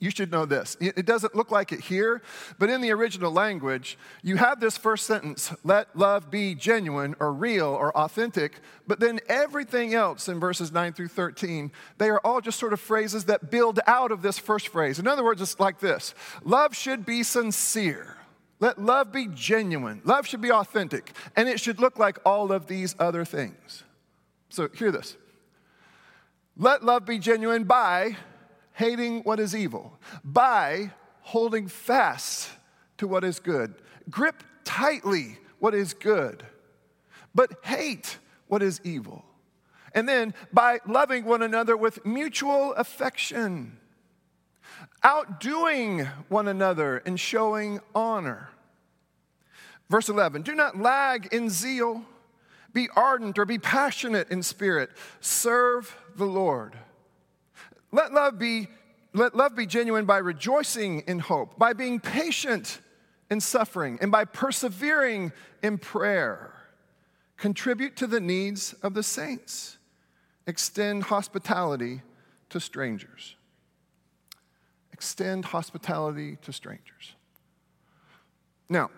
you 0.00 0.10
should 0.10 0.32
know 0.32 0.46
this. 0.46 0.76
It 0.80 1.04
doesn't 1.04 1.34
look 1.34 1.50
like 1.50 1.70
it 1.70 1.80
here, 1.80 2.22
but 2.58 2.70
in 2.70 2.80
the 2.80 2.90
original 2.92 3.30
language, 3.30 3.98
you 4.22 4.36
have 4.36 4.58
this 4.58 4.78
first 4.78 5.06
sentence 5.06 5.52
let 5.64 5.94
love 5.94 6.30
be 6.30 6.54
genuine 6.54 7.14
or 7.20 7.32
real 7.32 7.66
or 7.66 7.96
authentic, 7.96 8.60
but 8.86 9.00
then 9.00 9.20
everything 9.28 9.94
else 9.94 10.28
in 10.28 10.40
verses 10.40 10.72
9 10.72 10.94
through 10.94 11.08
13, 11.08 11.70
they 11.98 12.08
are 12.08 12.20
all 12.24 12.40
just 12.40 12.58
sort 12.58 12.72
of 12.72 12.80
phrases 12.80 13.26
that 13.26 13.50
build 13.50 13.80
out 13.86 14.10
of 14.10 14.22
this 14.22 14.38
first 14.38 14.68
phrase. 14.68 14.98
In 14.98 15.06
other 15.06 15.22
words, 15.22 15.42
it's 15.42 15.60
like 15.60 15.78
this 15.78 16.14
love 16.42 16.74
should 16.74 17.04
be 17.04 17.22
sincere. 17.22 18.16
Let 18.60 18.80
love 18.80 19.12
be 19.12 19.26
genuine. 19.26 20.00
Love 20.04 20.26
should 20.26 20.40
be 20.40 20.52
authentic. 20.52 21.12
And 21.36 21.48
it 21.48 21.58
should 21.58 21.80
look 21.80 21.98
like 21.98 22.18
all 22.24 22.52
of 22.52 22.68
these 22.68 22.94
other 22.98 23.24
things. 23.24 23.82
So, 24.52 24.68
hear 24.68 24.92
this. 24.92 25.16
Let 26.58 26.84
love 26.84 27.06
be 27.06 27.18
genuine 27.18 27.64
by 27.64 28.18
hating 28.74 29.22
what 29.22 29.40
is 29.40 29.56
evil, 29.56 29.98
by 30.22 30.92
holding 31.22 31.68
fast 31.68 32.50
to 32.98 33.08
what 33.08 33.24
is 33.24 33.40
good. 33.40 33.74
Grip 34.10 34.42
tightly 34.62 35.38
what 35.58 35.74
is 35.74 35.94
good, 35.94 36.44
but 37.34 37.64
hate 37.64 38.18
what 38.48 38.62
is 38.62 38.78
evil. 38.84 39.24
And 39.94 40.06
then 40.06 40.34
by 40.52 40.80
loving 40.86 41.24
one 41.24 41.40
another 41.40 41.74
with 41.74 42.04
mutual 42.04 42.74
affection 42.74 43.78
outdoing 45.02 46.04
one 46.28 46.46
another 46.46 46.98
and 47.06 47.18
showing 47.18 47.80
honor. 47.94 48.50
Verse 49.88 50.10
11 50.10 50.42
Do 50.42 50.54
not 50.54 50.78
lag 50.78 51.32
in 51.32 51.48
zeal, 51.48 52.04
be 52.72 52.88
ardent 52.96 53.38
or 53.38 53.44
be 53.44 53.58
passionate 53.58 54.30
in 54.30 54.42
spirit, 54.42 54.90
serve 55.20 55.96
the 56.16 56.24
Lord. 56.24 56.76
Let 57.90 58.12
love 58.12 58.38
be, 58.38 58.68
let 59.12 59.34
love 59.34 59.54
be 59.54 59.66
genuine 59.66 60.06
by 60.06 60.18
rejoicing 60.18 61.00
in 61.00 61.18
hope, 61.18 61.58
by 61.58 61.72
being 61.72 62.00
patient 62.00 62.80
in 63.30 63.40
suffering, 63.40 63.98
and 64.00 64.10
by 64.10 64.24
persevering 64.24 65.32
in 65.62 65.78
prayer. 65.78 66.54
Contribute 67.36 67.96
to 67.96 68.06
the 68.06 68.20
needs 68.20 68.72
of 68.82 68.94
the 68.94 69.02
saints. 69.02 69.78
Extend 70.46 71.04
hospitality 71.04 72.02
to 72.50 72.60
strangers. 72.60 73.36
Extend 74.92 75.46
hospitality 75.46 76.36
to 76.42 76.52
strangers. 76.52 77.14
Now, 78.68 78.90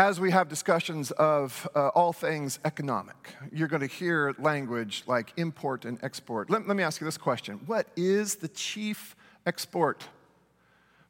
as 0.00 0.18
we 0.18 0.30
have 0.30 0.48
discussions 0.48 1.10
of 1.10 1.68
uh, 1.74 1.88
all 1.88 2.10
things 2.10 2.58
economic, 2.64 3.34
you're 3.52 3.68
going 3.68 3.86
to 3.86 3.86
hear 3.86 4.34
language 4.38 5.02
like 5.06 5.30
import 5.36 5.84
and 5.84 6.02
export. 6.02 6.48
Let, 6.48 6.66
let 6.66 6.74
me 6.74 6.82
ask 6.82 7.02
you 7.02 7.04
this 7.04 7.18
question 7.18 7.60
What 7.66 7.86
is 7.96 8.36
the 8.36 8.48
chief 8.48 9.14
export 9.44 10.08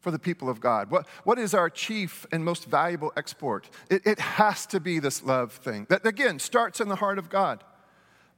for 0.01 0.11
the 0.11 0.19
people 0.19 0.49
of 0.49 0.59
God? 0.61 0.91
What, 0.91 1.07
what 1.23 1.39
is 1.39 1.55
our 1.55 1.71
chief 1.71 2.27
and 2.33 2.45
most 2.45 2.65
valuable 2.65 3.13
export? 3.17 3.71
It, 3.89 4.05
it 4.05 4.19
has 4.19 4.67
to 4.67 4.81
be 4.81 4.99
this 4.99 5.23
love 5.23 5.53
thing 5.53 5.87
that, 5.89 6.05
again, 6.05 6.41
starts 6.41 6.81
in 6.81 6.89
the 6.89 6.97
heart 6.97 7.19
of 7.19 7.31
God 7.31 7.63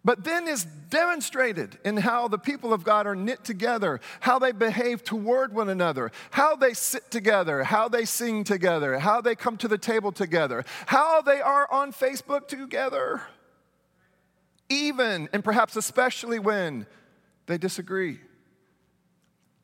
but 0.04 0.24
then 0.24 0.48
is 0.48 0.64
demonstrated 0.64 1.78
in 1.84 1.96
how 1.96 2.28
the 2.28 2.38
people 2.38 2.72
of 2.72 2.82
God 2.82 3.06
are 3.06 3.14
knit 3.14 3.44
together, 3.44 4.00
how 4.20 4.38
they 4.38 4.52
behave 4.52 5.04
toward 5.04 5.54
one 5.54 5.68
another, 5.68 6.10
how 6.32 6.56
they 6.56 6.74
sit 6.74 7.10
together, 7.10 7.64
how 7.64 7.88
they 7.88 8.04
sing 8.04 8.44
together, 8.44 8.98
how 8.98 9.20
they 9.20 9.34
come 9.34 9.56
to 9.58 9.68
the 9.68 9.78
table 9.78 10.10
together, 10.10 10.64
how 10.86 11.22
they 11.22 11.40
are 11.40 11.70
on 11.70 11.92
Facebook 11.92 12.48
together, 12.48 13.22
even 14.68 15.28
and 15.32 15.44
perhaps 15.44 15.76
especially 15.76 16.38
when 16.38 16.86
they 17.46 17.58
disagree. 17.58 18.18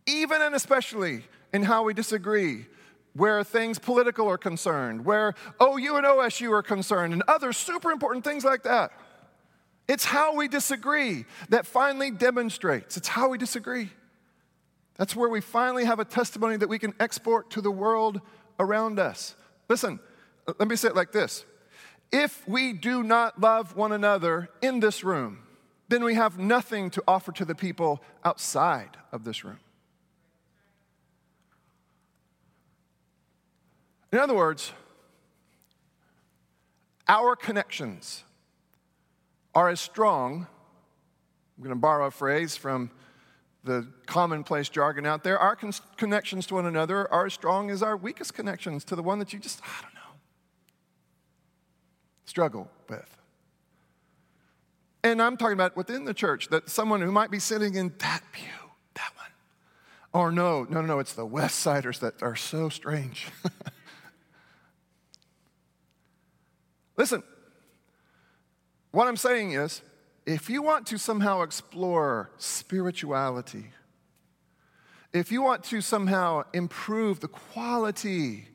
Even 0.07 0.41
and 0.41 0.55
especially 0.55 1.25
in 1.53 1.65
how 1.65 1.83
we 1.83 1.95
disagree 1.95 2.67
where 3.15 3.43
things 3.43 3.79
political 3.79 4.29
are 4.29 4.39
concerned, 4.39 5.05
where 5.05 5.35
OU 5.61 5.97
and 5.97 6.07
OSU 6.07 6.53
are 6.53 6.63
concerned, 6.63 7.13
and 7.13 7.23
other 7.27 7.53
super 7.53 7.91
important 7.91 8.25
things 8.25 8.45
like 8.45 8.63
that. 8.63 8.93
It's 9.89 10.05
how 10.05 10.37
we 10.37 10.49
disagree 10.49 11.25
that 11.49 11.67
finally 11.67 12.11
demonstrates. 12.11 12.99
It's 12.99 13.09
how 13.09 13.31
we 13.31 13.39
disagree. 13.39 13.91
That's 14.97 15.17
where 15.17 15.31
we 15.31 15.41
finally 15.41 15.87
have 15.87 15.99
a 15.99 16.05
testimony 16.05 16.59
that 16.59 16.69
we 16.69 16.79
can 16.79 16.93
export 17.01 17.51
to 17.51 17.63
the 17.63 17.71
world 17.71 18.21
around 18.61 18.99
us. 18.99 19.35
Listen, 19.69 19.99
uh, 20.47 20.53
let 20.59 20.69
me 20.69 20.77
say 20.77 20.89
it 20.89 20.97
like 20.97 21.13
this 21.13 21.47
If 22.13 22.47
we 22.47 22.75
do 22.75 23.03
not 23.03 23.41
love 23.41 23.77
one 23.77 23.93
another 23.93 24.51
in 24.61 24.81
this 24.81 25.03
room, 25.03 25.39
then 25.89 26.05
we 26.05 26.15
have 26.15 26.39
nothing 26.39 26.91
to 26.91 27.03
offer 27.09 27.33
to 27.33 27.47
the 27.47 27.55
people 27.55 28.03
outside 28.25 28.91
of 29.11 29.25
this 29.25 29.43
room. 29.43 29.61
In 34.13 34.19
other 34.19 34.35
words, 34.35 34.73
our 37.07 37.37
connections 37.37 38.25
are 39.55 39.69
as 39.69 39.81
strong. 39.81 40.47
I'm 41.57 41.65
going 41.65 41.75
to 41.75 41.81
borrow 41.81 42.07
a 42.07 42.11
phrase 42.11 42.57
from 42.57 42.91
the 43.65 43.87
commonplace 44.07 44.69
jargon 44.69 45.07
out 45.07 45.25
there. 45.25 45.39
Our 45.39 45.57
con- 45.57 45.73
connections 45.97 46.47
to 46.47 46.55
one 46.55 46.67
another 46.67 47.13
are 47.13 47.27
as 47.27 47.35
strong 47.35 47.71
as 47.71 47.83
our 47.83 47.97
weakest 47.97 48.35
connections 48.35 48.85
to 48.85 48.97
the 48.97 49.03
one 49.03 49.19
that 49.19 49.33
you 49.33 49.39
just, 49.39 49.61
I 49.63 49.83
don't 49.83 49.95
know, 49.95 50.01
struggle 52.25 52.71
with. 52.89 53.17
And 55.05 55.23
I'm 55.23 55.37
talking 55.37 55.55
about 55.55 55.77
within 55.77 56.05
the 56.05 56.15
church 56.15 56.49
that 56.49 56.69
someone 56.69 57.01
who 57.01 57.13
might 57.13 57.31
be 57.31 57.39
sitting 57.39 57.75
in 57.75 57.95
that 57.99 58.23
pew, 58.33 58.49
that 58.95 59.13
one. 59.17 59.31
Or 60.13 60.33
no, 60.33 60.65
no, 60.65 60.81
no, 60.83 60.99
it's 60.99 61.13
the 61.13 61.27
West 61.27 61.61
Siders 61.61 62.01
that 62.01 62.23
are 62.23 62.37
so 62.37 62.69
strange. 62.69 63.29
Listen, 66.97 67.23
what 68.91 69.09
I'm 69.09 69.17
saying 69.17 69.53
is, 69.53 69.83
if 70.27 70.51
you 70.51 70.63
want 70.63 70.87
to 70.89 70.99
somehow 70.99 71.43
explore 71.43 72.31
spirituality, 72.37 73.67
if 75.13 75.33
you 75.33 75.43
want 75.43 75.65
to 75.65 75.81
somehow 75.81 76.45
improve 76.53 77.21
the 77.21 77.29
quality 77.29 78.49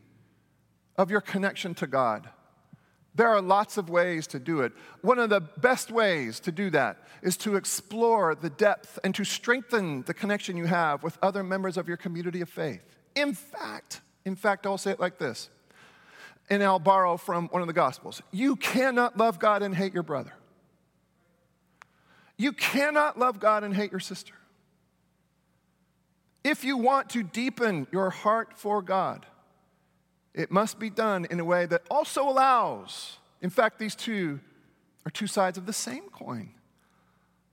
of 0.98 1.10
your 1.10 1.22
connection 1.22 1.74
to 1.76 1.88
God, 1.88 2.30
there 3.16 3.28
are 3.30 3.42
lots 3.42 3.78
of 3.78 3.90
ways 3.90 4.26
to 4.28 4.40
do 4.40 4.62
it. 4.62 4.72
One 5.02 5.20
of 5.20 5.30
the 5.30 5.42
best 5.42 5.92
ways 5.92 6.40
to 6.42 6.52
do 6.52 6.70
that 6.72 6.98
is 7.22 7.38
to 7.38 7.56
explore 7.56 8.34
the 8.34 8.50
depth 8.50 8.98
and 9.04 9.14
to 9.16 9.24
strengthen 9.24 10.02
the 10.04 10.14
connection 10.14 10.58
you 10.58 10.66
have 10.66 11.04
with 11.04 11.18
other 11.22 11.44
members 11.44 11.78
of 11.78 11.88
your 11.88 11.98
community 11.98 12.42
of 12.42 12.50
faith. 12.50 12.82
In 13.16 13.34
fact, 13.34 14.02
in 14.26 14.36
fact, 14.36 14.66
I'll 14.66 14.78
say 14.78 14.92
it 14.92 15.00
like 15.00 15.20
this 15.20 15.50
and 16.50 16.64
I'll 16.64 16.80
borrow 16.80 17.18
from 17.18 17.48
one 17.50 17.62
of 17.62 17.68
the 17.68 17.74
Gospels. 17.74 18.22
You 18.32 18.56
cannot 18.56 19.18
love 19.18 19.40
God 19.40 19.64
and 19.64 19.76
hate 19.76 19.94
your 19.94 20.04
brother. 20.04 20.34
You 22.38 22.52
cannot 22.52 23.18
love 23.18 23.40
God 23.40 23.64
and 23.64 23.76
hate 23.76 23.92
your 23.92 24.00
sister. 24.00 24.34
If 26.44 26.64
you 26.64 26.78
want 26.78 27.10
to 27.12 27.24
deepen 27.24 27.88
your 27.92 28.10
heart 28.10 28.58
for 28.58 28.82
God, 28.82 29.26
it 30.34 30.52
must 30.52 30.80
be 30.80 30.90
done 30.90 31.26
in 31.30 31.40
a 31.40 31.46
way 31.46 31.66
that 31.66 31.84
also 31.90 32.28
allows, 32.28 33.18
in 33.42 33.50
fact, 33.50 33.80
these 33.80 33.96
two 33.96 34.40
are 35.06 35.12
two 35.12 35.28
sides 35.28 35.58
of 35.58 35.66
the 35.66 35.74
same 35.74 36.10
coin. 36.10 36.52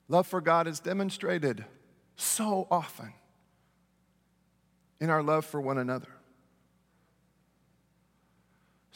Love 0.08 0.26
for 0.26 0.40
God 0.40 0.66
is 0.66 0.80
demonstrated 0.80 1.64
so 2.16 2.66
often 2.70 3.12
in 4.98 5.08
our 5.08 5.22
love 5.22 5.44
for 5.44 5.60
one 5.60 5.78
another. 5.78 6.08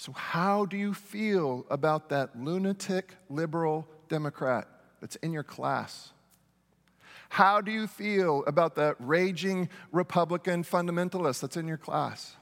So, 0.05 0.13
how 0.13 0.67
do 0.67 0.77
you 0.77 0.93
feel 0.93 1.65
about 1.71 2.11
that 2.11 2.39
lunatic 2.39 3.15
liberal 3.31 3.89
Democrat 4.11 4.69
that's 5.01 5.17
in 5.17 5.33
your 5.33 5.43
class? 5.43 6.13
How 7.31 7.63
do 7.63 7.73
you 7.73 7.87
feel 7.87 8.45
about 8.47 8.75
that 8.75 8.97
raging 8.99 9.71
Republican 9.93 10.63
fundamentalist 10.63 11.41
that's 11.41 11.57
in 11.57 11.67
your 11.67 11.79
class? 11.79 12.37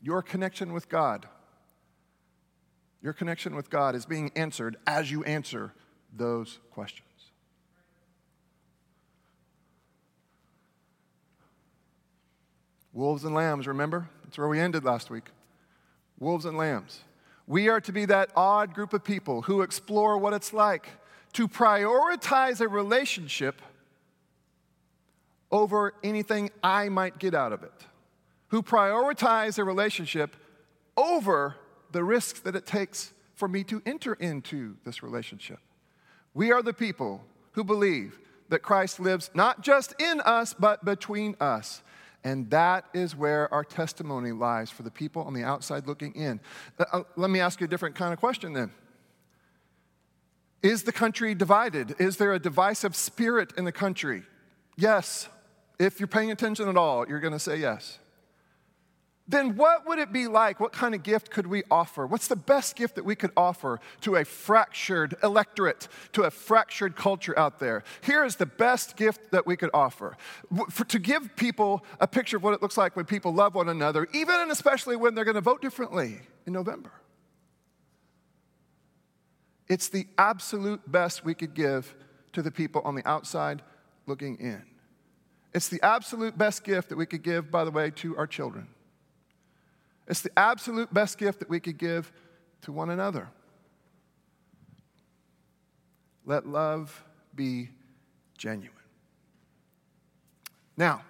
Your 0.00 0.22
connection 0.22 0.72
with 0.72 0.88
God, 0.88 1.26
your 3.02 3.12
connection 3.12 3.56
with 3.56 3.68
God 3.68 3.96
is 3.96 4.06
being 4.06 4.30
answered 4.36 4.76
as 4.86 5.10
you 5.10 5.24
answer 5.24 5.74
those 6.16 6.60
questions. 6.70 7.08
Wolves 12.92 13.24
and 13.24 13.34
lambs, 13.34 13.66
remember? 13.66 14.08
That's 14.30 14.38
where 14.38 14.46
we 14.46 14.60
ended 14.60 14.84
last 14.84 15.10
week. 15.10 15.24
Wolves 16.20 16.44
and 16.44 16.56
lambs. 16.56 17.00
We 17.48 17.68
are 17.68 17.80
to 17.80 17.90
be 17.90 18.04
that 18.04 18.30
odd 18.36 18.74
group 18.74 18.92
of 18.92 19.02
people 19.02 19.42
who 19.42 19.62
explore 19.62 20.16
what 20.18 20.32
it's 20.32 20.52
like 20.52 20.88
to 21.32 21.48
prioritize 21.48 22.60
a 22.60 22.68
relationship 22.68 23.60
over 25.50 25.94
anything 26.04 26.52
I 26.62 26.88
might 26.90 27.18
get 27.18 27.34
out 27.34 27.52
of 27.52 27.64
it, 27.64 27.72
who 28.50 28.62
prioritize 28.62 29.58
a 29.58 29.64
relationship 29.64 30.36
over 30.96 31.56
the 31.90 32.04
risks 32.04 32.38
that 32.38 32.54
it 32.54 32.66
takes 32.66 33.12
for 33.34 33.48
me 33.48 33.64
to 33.64 33.82
enter 33.84 34.14
into 34.14 34.76
this 34.84 35.02
relationship. 35.02 35.58
We 36.34 36.52
are 36.52 36.62
the 36.62 36.72
people 36.72 37.24
who 37.54 37.64
believe 37.64 38.16
that 38.48 38.62
Christ 38.62 39.00
lives 39.00 39.28
not 39.34 39.62
just 39.62 40.00
in 40.00 40.20
us, 40.20 40.54
but 40.54 40.84
between 40.84 41.34
us. 41.40 41.82
And 42.22 42.50
that 42.50 42.84
is 42.92 43.16
where 43.16 43.52
our 43.52 43.64
testimony 43.64 44.32
lies 44.32 44.70
for 44.70 44.82
the 44.82 44.90
people 44.90 45.22
on 45.22 45.32
the 45.32 45.42
outside 45.42 45.86
looking 45.86 46.12
in. 46.12 46.40
Uh, 46.78 46.84
uh, 46.92 47.02
let 47.16 47.30
me 47.30 47.40
ask 47.40 47.60
you 47.60 47.64
a 47.64 47.68
different 47.68 47.94
kind 47.94 48.12
of 48.12 48.18
question 48.18 48.52
then. 48.52 48.70
Is 50.62 50.82
the 50.82 50.92
country 50.92 51.34
divided? 51.34 51.94
Is 51.98 52.18
there 52.18 52.34
a 52.34 52.38
divisive 52.38 52.94
spirit 52.94 53.54
in 53.56 53.64
the 53.64 53.72
country? 53.72 54.24
Yes. 54.76 55.28
If 55.78 55.98
you're 55.98 56.06
paying 56.06 56.30
attention 56.30 56.68
at 56.68 56.76
all, 56.76 57.08
you're 57.08 57.20
going 57.20 57.32
to 57.32 57.38
say 57.38 57.56
yes 57.56 57.98
then 59.30 59.56
what 59.56 59.86
would 59.86 59.98
it 59.98 60.12
be 60.12 60.26
like? 60.26 60.58
What 60.58 60.72
kind 60.72 60.94
of 60.94 61.02
gift 61.02 61.30
could 61.30 61.46
we 61.46 61.62
offer? 61.70 62.06
What's 62.06 62.26
the 62.26 62.36
best 62.36 62.74
gift 62.74 62.96
that 62.96 63.04
we 63.04 63.14
could 63.14 63.30
offer 63.36 63.80
to 64.00 64.16
a 64.16 64.24
fractured 64.24 65.14
electorate, 65.22 65.88
to 66.12 66.22
a 66.22 66.30
fractured 66.30 66.96
culture 66.96 67.38
out 67.38 67.60
there? 67.60 67.84
Here 68.00 68.24
is 68.24 68.36
the 68.36 68.46
best 68.46 68.96
gift 68.96 69.30
that 69.30 69.46
we 69.46 69.56
could 69.56 69.70
offer 69.72 70.16
For, 70.70 70.84
to 70.84 70.98
give 70.98 71.36
people 71.36 71.84
a 72.00 72.08
picture 72.08 72.36
of 72.38 72.42
what 72.42 72.54
it 72.54 72.62
looks 72.62 72.76
like 72.76 72.96
when 72.96 73.04
people 73.04 73.32
love 73.32 73.54
one 73.54 73.68
another, 73.68 74.08
even 74.12 74.34
and 74.40 74.50
especially 74.50 74.96
when 74.96 75.14
they're 75.14 75.24
going 75.24 75.36
to 75.36 75.40
vote 75.40 75.62
differently 75.62 76.20
in 76.46 76.52
November. 76.52 76.92
It's 79.68 79.88
the 79.88 80.06
absolute 80.18 80.90
best 80.90 81.24
we 81.24 81.34
could 81.34 81.54
give 81.54 81.94
to 82.32 82.42
the 82.42 82.50
people 82.50 82.82
on 82.84 82.96
the 82.96 83.08
outside 83.08 83.62
looking 84.06 84.36
in. 84.38 84.64
It's 85.54 85.68
the 85.68 85.80
absolute 85.82 86.36
best 86.36 86.64
gift 86.64 86.88
that 86.88 86.96
we 86.96 87.06
could 87.06 87.22
give, 87.22 87.50
by 87.50 87.64
the 87.64 87.70
way, 87.70 87.90
to 87.96 88.16
our 88.16 88.26
children. 88.26 88.66
It's 90.10 90.22
the 90.22 90.36
absolute 90.36 90.92
best 90.92 91.18
gift 91.18 91.38
that 91.38 91.48
we 91.48 91.60
could 91.60 91.78
give 91.78 92.12
to 92.62 92.72
one 92.72 92.90
another. 92.90 93.28
Let 96.26 96.46
love 96.46 97.04
be 97.34 97.70
genuine. 98.36 98.76
Now, 100.76 101.02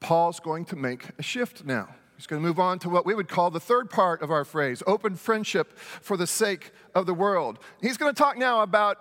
Paul's 0.00 0.38
going 0.38 0.66
to 0.66 0.76
make 0.76 1.06
a 1.18 1.22
shift 1.22 1.64
now. 1.64 1.88
He's 2.16 2.26
going 2.26 2.42
to 2.42 2.46
move 2.46 2.60
on 2.60 2.78
to 2.80 2.90
what 2.90 3.06
we 3.06 3.14
would 3.14 3.28
call 3.28 3.50
the 3.50 3.58
third 3.58 3.88
part 3.88 4.20
of 4.20 4.30
our 4.30 4.44
phrase 4.44 4.82
open 4.86 5.16
friendship 5.16 5.78
for 5.78 6.18
the 6.18 6.26
sake 6.26 6.72
of 6.94 7.06
the 7.06 7.14
world. 7.14 7.58
He's 7.80 7.96
going 7.96 8.14
to 8.14 8.18
talk 8.18 8.36
now 8.36 8.60
about, 8.60 8.98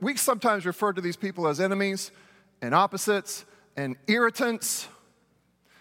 we 0.00 0.16
sometimes 0.16 0.66
refer 0.66 0.92
to 0.92 1.00
these 1.00 1.16
people 1.16 1.46
as 1.46 1.60
enemies 1.60 2.10
and 2.60 2.74
opposites 2.74 3.44
and 3.76 3.94
irritants. 4.08 4.88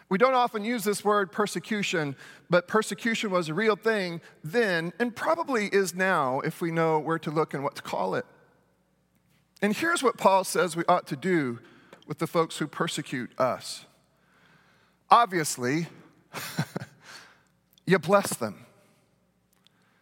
We 0.08 0.18
don't 0.18 0.36
often 0.36 0.64
use 0.64 0.84
this 0.84 1.04
word 1.04 1.32
persecution, 1.32 2.16
but 2.50 2.68
persecution 2.68 3.32
was 3.32 3.50
a 3.50 3.54
real 3.54 3.76
thing 3.76 4.22
then 4.44 4.94
and 5.00 5.16
probably 5.16 5.66
is 5.68 5.96
now 5.96 6.42
if 6.42 6.62
we 6.62 6.72
know 6.72 7.00
where 7.00 7.18
to 7.20 7.32
look 7.32 7.54
and 7.54 7.64
what 7.64 7.76
to 7.76 7.82
call 7.82 8.16
it. 8.16 8.26
And 9.62 9.76
here's 9.76 10.04
what 10.04 10.18
Paul 10.18 10.44
says 10.44 10.76
we 10.76 10.84
ought 10.88 11.08
to 11.08 11.16
do 11.16 11.60
with 12.06 12.20
the 12.20 12.28
folks 12.28 12.58
who 12.58 12.68
persecute 12.68 13.32
us. 13.40 13.86
Obviously, 15.10 15.88
you 17.88 17.98
bless 17.98 18.36
them. 18.36 18.66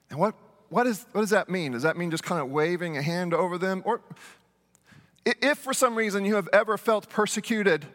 And 0.09 0.19
what, 0.19 0.35
what, 0.69 0.85
is, 0.85 1.05
what 1.13 1.21
does 1.21 1.29
that 1.29 1.49
mean? 1.49 1.71
Does 1.71 1.83
that 1.83 1.95
mean 1.95 2.11
just 2.11 2.23
kind 2.23 2.41
of 2.41 2.49
waving 2.49 2.97
a 2.97 3.01
hand 3.01 3.33
over 3.33 3.57
them? 3.57 3.81
Or 3.85 4.01
if 5.25 5.59
for 5.59 5.73
some 5.73 5.95
reason 5.95 6.25
you 6.25 6.35
have 6.35 6.49
ever 6.51 6.77
felt 6.77 7.09
persecuted, 7.09 7.85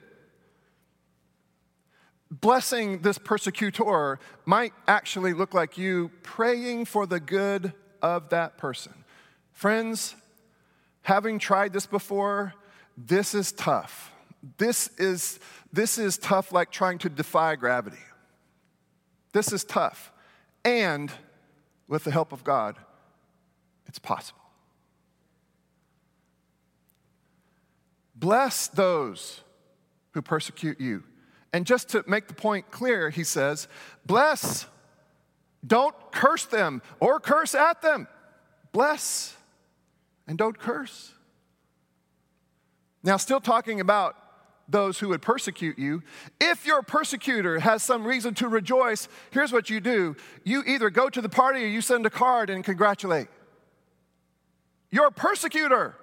blessing 2.31 3.01
this 3.01 3.19
persecutor 3.19 4.19
might 4.45 4.73
actually 4.87 5.33
look 5.33 5.55
like 5.55 5.79
you 5.79 6.11
praying 6.23 6.85
for 6.85 7.07
the 7.07 7.21
good 7.21 7.73
of 8.03 8.29
that 8.31 8.59
person. 8.59 8.93
Friends, 9.53 10.15
having 11.03 11.39
tried 11.39 11.73
this 11.73 11.87
before, 11.87 12.55
this 12.97 13.35
is 13.35 13.53
tough. 13.53 14.13
This 14.59 14.89
is, 14.99 15.41
this 15.73 15.99
is 15.99 16.19
tough 16.19 16.53
like 16.53 16.71
trying 16.71 16.99
to 16.99 17.09
defy 17.09 17.57
gravity. 17.57 17.97
This 19.33 19.53
is 19.53 19.65
tough. 19.65 20.13
And 20.65 21.11
with 21.87 22.05
the 22.05 22.11
help 22.11 22.33
of 22.33 22.45
God, 22.45 22.77
it's 23.87 23.99
possible. 23.99 24.39
Bless 28.15 28.67
those 28.69 29.41
who 30.13 30.23
persecute 30.23 30.81
you. 30.81 31.05
And 31.53 31.67
just 31.67 31.89
to 31.91 32.05
make 32.07 32.29
the 32.29 32.35
point 32.35 32.71
clear, 32.71 33.11
he 33.11 33.25
says, 33.25 33.69
bless, 34.05 34.67
don't 35.67 35.95
curse 36.13 36.45
them 36.45 36.83
or 37.01 37.21
curse 37.21 37.55
at 37.55 37.83
them. 37.83 38.07
Bless 38.73 39.37
and 40.27 40.37
don't 40.37 40.59
curse. 40.59 41.15
Now, 43.03 43.17
still 43.17 43.41
talking 43.41 43.81
about 43.81 44.17
those 44.69 44.99
who 44.99 45.09
would 45.09 45.23
persecute 45.23 45.79
you. 45.79 46.03
If 46.41 46.67
your 46.67 46.83
persecutor 46.83 47.61
has 47.61 47.83
some 47.83 48.07
reason 48.07 48.35
to 48.35 48.49
rejoice, 48.49 49.09
here's 49.31 49.53
what 49.53 49.71
you 49.71 49.81
do 49.81 50.15
you 50.45 50.63
either 50.67 50.91
go 50.91 51.09
to 51.09 51.23
the 51.23 51.29
party 51.29 51.65
or 51.65 51.69
you 51.69 51.81
send 51.81 52.05
a 52.05 52.11
card 52.11 52.51
and 52.51 52.63
congratulate. 52.63 53.29
Your 54.91 55.11
persecutor. 55.11 55.95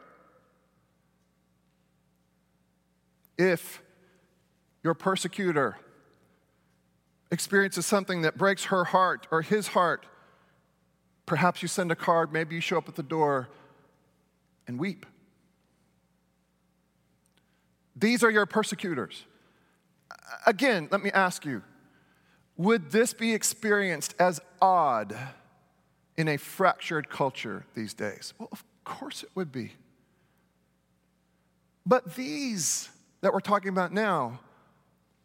If 3.37 3.83
your 4.85 4.93
persecutor 4.93 5.77
experiences 7.31 7.87
something 7.87 8.21
that 8.21 8.37
breaks 8.37 8.65
her 8.65 8.83
heart 8.83 9.27
or 9.31 9.41
his 9.41 9.69
heart, 9.69 10.05
perhaps 11.25 11.63
you 11.63 11.67
send 11.67 11.91
a 11.91 11.95
card, 11.95 12.31
maybe 12.31 12.53
you 12.53 12.61
show 12.61 12.77
up 12.77 12.87
at 12.87 12.93
the 12.93 13.01
door 13.01 13.49
and 14.67 14.77
weep. 14.77 15.07
These 17.95 18.23
are 18.23 18.29
your 18.29 18.45
persecutors. 18.45 19.23
Again, 20.45 20.87
let 20.91 21.01
me 21.01 21.09
ask 21.11 21.45
you 21.45 21.63
would 22.55 22.91
this 22.91 23.11
be 23.11 23.33
experienced 23.33 24.13
as 24.19 24.39
odd 24.61 25.17
in 26.15 26.27
a 26.27 26.37
fractured 26.37 27.09
culture 27.09 27.65
these 27.73 27.95
days? 27.95 28.35
Well, 28.37 28.49
of 28.51 28.63
course 28.83 29.23
it 29.23 29.29
would 29.33 29.51
be. 29.51 29.73
But 31.87 32.15
these 32.15 32.89
that 33.21 33.33
we're 33.33 33.39
talking 33.39 33.69
about 33.69 33.91
now, 33.91 34.39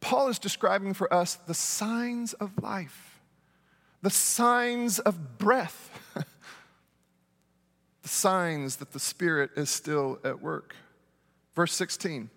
Paul 0.01 0.29
is 0.29 0.39
describing 0.39 0.95
for 0.95 1.13
us 1.13 1.35
the 1.35 1.55
signs 1.55 2.33
of 2.35 2.63
life, 2.63 3.21
the 4.03 4.11
signs 4.11 4.99
of 4.99 5.39
breath, 5.39 5.91
the 8.03 8.09
signs 8.09 8.77
that 8.77 8.93
the 8.93 9.01
Spirit 9.01 9.51
is 9.57 9.69
still 9.71 10.19
at 10.25 10.41
work. 10.41 10.75
Verse 11.55 11.75
16 11.75 12.31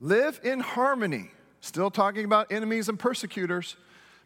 Live 0.00 0.40
in 0.42 0.60
harmony. 0.60 1.30
Still 1.62 1.90
talking 1.90 2.24
about 2.24 2.50
enemies 2.50 2.88
and 2.88 2.98
persecutors, 2.98 3.76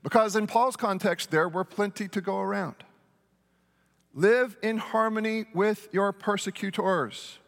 because 0.04 0.37
in 0.37 0.46
Paul's 0.46 0.76
context, 0.76 1.33
there 1.33 1.48
were 1.48 1.64
plenty 1.64 2.07
to 2.07 2.20
go 2.20 2.38
around. 2.38 2.76
Live 4.12 4.57
in 4.62 4.78
harmony 4.78 5.46
with 5.52 5.88
your 5.90 6.12
persecutors. 6.12 7.38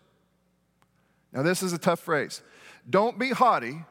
Now, 1.33 1.43
this 1.43 1.63
is 1.63 1.73
a 1.73 1.79
tough 1.79 2.01
phrase. 2.01 2.43
Don't 2.89 3.17
be 3.17 3.31
haughty, 3.31 3.85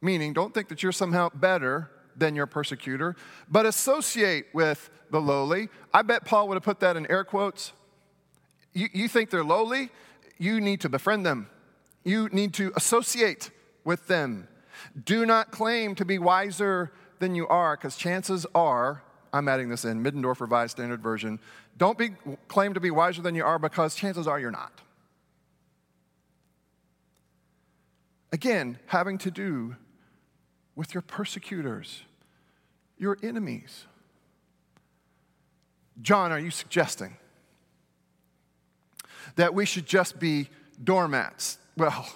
meaning 0.00 0.32
don't 0.32 0.54
think 0.54 0.68
that 0.68 0.82
you're 0.82 0.92
somehow 0.92 1.28
better 1.34 1.90
than 2.16 2.34
your 2.34 2.46
persecutor, 2.46 3.16
but 3.50 3.66
associate 3.66 4.46
with 4.52 4.90
the 5.10 5.20
lowly. 5.20 5.68
I 5.94 6.02
bet 6.02 6.24
Paul 6.24 6.48
would 6.48 6.54
have 6.54 6.62
put 6.62 6.80
that 6.80 6.96
in 6.96 7.10
air 7.10 7.24
quotes. 7.24 7.72
You, 8.72 8.88
you 8.92 9.08
think 9.08 9.30
they're 9.30 9.44
lowly? 9.44 9.90
You 10.38 10.60
need 10.60 10.80
to 10.82 10.88
befriend 10.88 11.26
them, 11.26 11.48
you 12.04 12.28
need 12.30 12.54
to 12.54 12.72
associate 12.76 13.50
with 13.84 14.06
them. 14.06 14.48
Do 15.04 15.26
not 15.26 15.50
claim 15.50 15.94
to 15.96 16.04
be 16.04 16.18
wiser 16.18 16.92
than 17.18 17.34
you 17.34 17.48
are, 17.48 17.76
because 17.76 17.96
chances 17.96 18.46
are, 18.54 19.02
I'm 19.32 19.48
adding 19.48 19.68
this 19.68 19.84
in, 19.84 20.04
Middendorf 20.04 20.40
Revised 20.40 20.72
Standard 20.72 21.02
Version, 21.02 21.40
don't 21.76 21.98
be, 21.98 22.10
claim 22.48 22.74
to 22.74 22.80
be 22.80 22.90
wiser 22.90 23.22
than 23.22 23.34
you 23.34 23.44
are 23.44 23.58
because 23.58 23.94
chances 23.94 24.26
are 24.26 24.38
you're 24.38 24.50
not. 24.50 24.80
Again, 28.32 28.78
having 28.86 29.18
to 29.18 29.30
do 29.30 29.76
with 30.78 30.94
your 30.94 31.02
persecutors, 31.02 32.04
your 32.98 33.18
enemies. 33.20 33.84
John, 36.00 36.30
are 36.30 36.38
you 36.38 36.52
suggesting 36.52 37.16
that 39.34 39.52
we 39.54 39.66
should 39.66 39.86
just 39.86 40.20
be 40.20 40.48
doormats? 40.82 41.58
Well, 41.76 42.08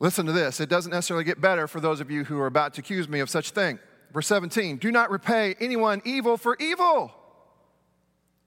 Listen 0.00 0.26
to 0.26 0.32
this. 0.32 0.60
It 0.60 0.68
doesn't 0.68 0.92
necessarily 0.92 1.24
get 1.24 1.40
better 1.40 1.66
for 1.66 1.80
those 1.80 2.00
of 2.00 2.08
you 2.08 2.22
who 2.22 2.38
are 2.38 2.46
about 2.46 2.74
to 2.74 2.80
accuse 2.80 3.08
me 3.08 3.18
of 3.18 3.28
such 3.28 3.50
thing. 3.50 3.80
Verse 4.12 4.28
17 4.28 4.76
Do 4.76 4.92
not 4.92 5.10
repay 5.10 5.56
anyone 5.58 6.02
evil 6.04 6.36
for 6.36 6.56
evil. 6.60 7.12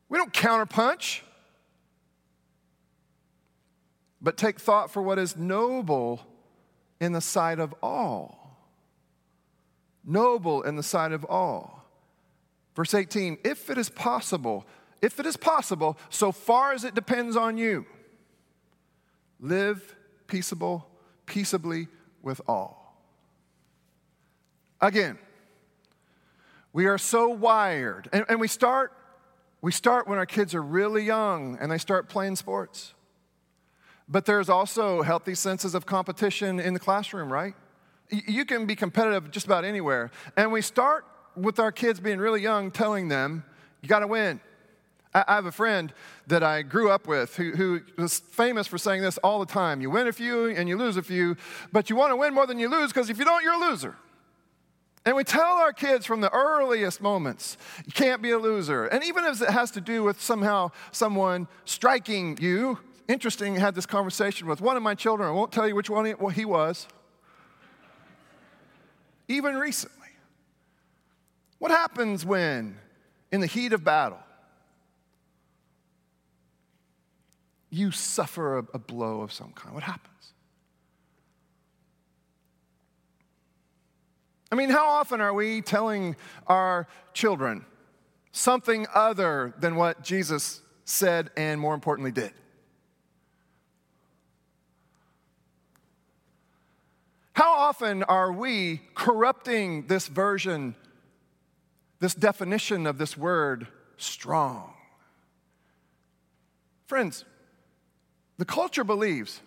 We 0.07 0.17
don't 0.17 0.31
counterpunch, 0.31 1.19
but 4.21 4.37
take 4.37 4.61
thought 4.61 4.91
for 4.91 5.01
what 5.01 5.19
is 5.19 5.35
noble 5.35 6.21
in 7.01 7.11
the 7.11 7.19
sight 7.19 7.59
of 7.59 7.75
all. 7.83 8.40
Noble 10.03 10.63
in 10.63 10.75
the 10.75 10.83
sight 10.83 11.11
of 11.11 11.25
all. 11.25 11.85
Verse 12.75 12.93
18 12.93 13.39
If 13.43 13.69
it 13.69 13.77
is 13.77 13.89
possible, 13.89 14.65
if 15.01 15.19
it 15.19 15.25
is 15.25 15.37
possible, 15.37 15.97
so 16.09 16.31
far 16.31 16.73
as 16.73 16.83
it 16.83 16.95
depends 16.95 17.35
on 17.35 17.57
you, 17.57 17.85
live 19.39 19.95
peaceable 20.27 20.87
peaceably 21.25 21.87
with 22.21 22.41
all. 22.47 23.03
Again, 24.81 25.17
we 26.73 26.85
are 26.85 26.97
so 26.97 27.29
wired, 27.29 28.09
and, 28.11 28.25
and 28.27 28.39
we 28.39 28.47
start 28.47 28.93
we 29.61 29.71
start 29.71 30.07
when 30.07 30.17
our 30.17 30.25
kids 30.25 30.55
are 30.55 30.61
really 30.61 31.03
young 31.03 31.55
and 31.61 31.71
they 31.71 31.77
start 31.77 32.09
playing 32.09 32.35
sports. 32.35 32.95
But 34.09 34.25
there's 34.25 34.49
also 34.49 35.03
healthy 35.03 35.35
senses 35.35 35.75
of 35.75 35.85
competition 35.85 36.59
in 36.59 36.73
the 36.73 36.79
classroom, 36.79 37.31
right? 37.31 37.53
You 38.11 38.45
can 38.45 38.65
be 38.65 38.75
competitive 38.75 39.31
just 39.31 39.45
about 39.45 39.63
anywhere. 39.63 40.11
And 40.35 40.51
we 40.51 40.61
start 40.61 41.05
with 41.35 41.59
our 41.59 41.71
kids 41.71 41.99
being 41.99 42.19
really 42.19 42.41
young, 42.41 42.71
telling 42.71 43.07
them, 43.07 43.43
you 43.81 43.87
got 43.87 43.99
to 43.99 44.07
win. 44.07 44.41
I 45.13 45.25
have 45.27 45.45
a 45.45 45.51
friend 45.51 45.93
that 46.27 46.41
I 46.41 46.61
grew 46.61 46.89
up 46.89 47.05
with 47.05 47.35
who, 47.35 47.51
who, 47.51 47.81
was 47.97 48.19
famous 48.19 48.65
for 48.65 48.77
saying 48.77 49.01
this 49.01 49.17
all 49.17 49.39
the 49.39 49.45
time. 49.45 49.81
You 49.81 49.89
win 49.89 50.07
a 50.07 50.13
few 50.13 50.47
and 50.47 50.69
you 50.69 50.77
lose 50.77 50.95
a 50.95 51.01
few, 51.01 51.35
but 51.73 51.89
you 51.89 51.97
want 51.97 52.11
to 52.11 52.15
win 52.15 52.33
more 52.33 52.47
than 52.47 52.59
you 52.59 52.69
lose 52.69 52.93
because 52.93 53.09
if 53.09 53.17
you 53.17 53.25
don't, 53.25 53.43
you're 53.43 53.61
a 53.61 53.69
loser. 53.69 53.97
And 55.03 55.15
we 55.15 55.23
tell 55.23 55.53
our 55.53 55.73
kids 55.73 56.05
from 56.05 56.21
the 56.21 56.31
earliest 56.31 57.01
moments, 57.01 57.57
you 57.85 57.91
can't 57.91 58.21
be 58.21 58.31
a 58.31 58.37
loser. 58.37 58.85
And 58.85 59.03
even 59.03 59.25
if 59.25 59.41
it 59.41 59.49
has 59.49 59.71
to 59.71 59.81
do 59.81 60.03
with 60.03 60.21
somehow 60.21 60.71
someone 60.91 61.47
striking 61.65 62.37
you, 62.39 62.79
interesting, 63.07 63.57
I 63.57 63.59
had 63.59 63.75
this 63.75 63.87
conversation 63.87 64.47
with 64.47 64.61
one 64.61 64.77
of 64.77 64.83
my 64.83 64.95
children. 64.95 65.27
I 65.27 65.31
won't 65.31 65.51
tell 65.51 65.67
you 65.67 65.75
which 65.75 65.89
one 65.89 66.05
he 66.33 66.45
was. 66.45 66.87
Even 69.31 69.55
recently. 69.55 69.97
What 71.59 71.71
happens 71.71 72.25
when, 72.25 72.77
in 73.31 73.41
the 73.41 73.47
heat 73.47 73.73
of 73.73 73.83
battle, 73.83 74.19
you 77.69 77.91
suffer 77.91 78.59
a, 78.59 78.65
a 78.73 78.79
blow 78.79 79.21
of 79.21 79.31
some 79.31 79.51
kind? 79.53 79.73
What 79.73 79.83
happens? 79.83 80.33
I 84.51 84.55
mean, 84.55 84.69
how 84.69 84.85
often 84.85 85.21
are 85.21 85.33
we 85.33 85.61
telling 85.61 86.17
our 86.47 86.87
children 87.13 87.65
something 88.33 88.85
other 88.93 89.53
than 89.57 89.75
what 89.75 90.03
Jesus 90.03 90.61
said 90.83 91.29
and, 91.37 91.59
more 91.59 91.73
importantly, 91.73 92.11
did? 92.11 92.33
How 97.33 97.53
often 97.53 98.03
are 98.03 98.31
we 98.31 98.81
corrupting 98.93 99.87
this 99.87 100.07
version, 100.07 100.75
this 101.99 102.13
definition 102.13 102.85
of 102.85 102.97
this 102.97 103.17
word, 103.17 103.67
strong? 103.97 104.73
Friends, 106.87 107.23
the 108.37 108.45
culture 108.45 108.83
believes, 108.83 109.39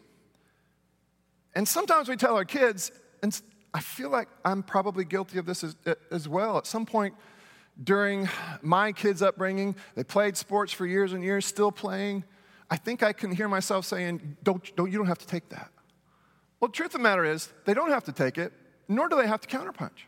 and 1.54 1.68
sometimes 1.68 2.08
we 2.08 2.16
tell 2.16 2.36
our 2.36 2.44
kids, 2.44 2.90
and 3.22 3.38
I 3.74 3.80
feel 3.80 4.08
like 4.08 4.28
I'm 4.44 4.62
probably 4.62 5.04
guilty 5.04 5.38
of 5.38 5.46
this 5.46 5.62
as, 5.62 5.76
as 6.10 6.28
well. 6.28 6.56
At 6.56 6.66
some 6.66 6.86
point 6.86 7.14
during 7.82 8.28
my 8.62 8.92
kids' 8.92 9.20
upbringing, 9.20 9.74
they 9.94 10.04
played 10.04 10.36
sports 10.36 10.72
for 10.72 10.86
years 10.86 11.12
and 11.12 11.24
years, 11.24 11.44
still 11.44 11.72
playing. 11.72 12.24
I 12.70 12.76
think 12.76 13.02
I 13.02 13.12
can 13.12 13.32
hear 13.32 13.48
myself 13.48 13.84
saying, 13.84 14.36
don't, 14.42 14.74
don't, 14.76 14.90
You 14.90 14.98
don't 14.98 15.08
have 15.08 15.18
to 15.18 15.26
take 15.26 15.48
that. 15.50 15.70
Well, 16.60 16.68
the 16.68 16.74
truth 16.74 16.88
of 16.88 16.92
the 16.92 16.98
matter 17.00 17.24
is, 17.24 17.52
they 17.64 17.74
don't 17.74 17.90
have 17.90 18.04
to 18.04 18.12
take 18.12 18.38
it, 18.38 18.52
nor 18.88 19.08
do 19.08 19.16
they 19.16 19.26
have 19.26 19.40
to 19.40 19.48
counterpunch. 19.48 20.06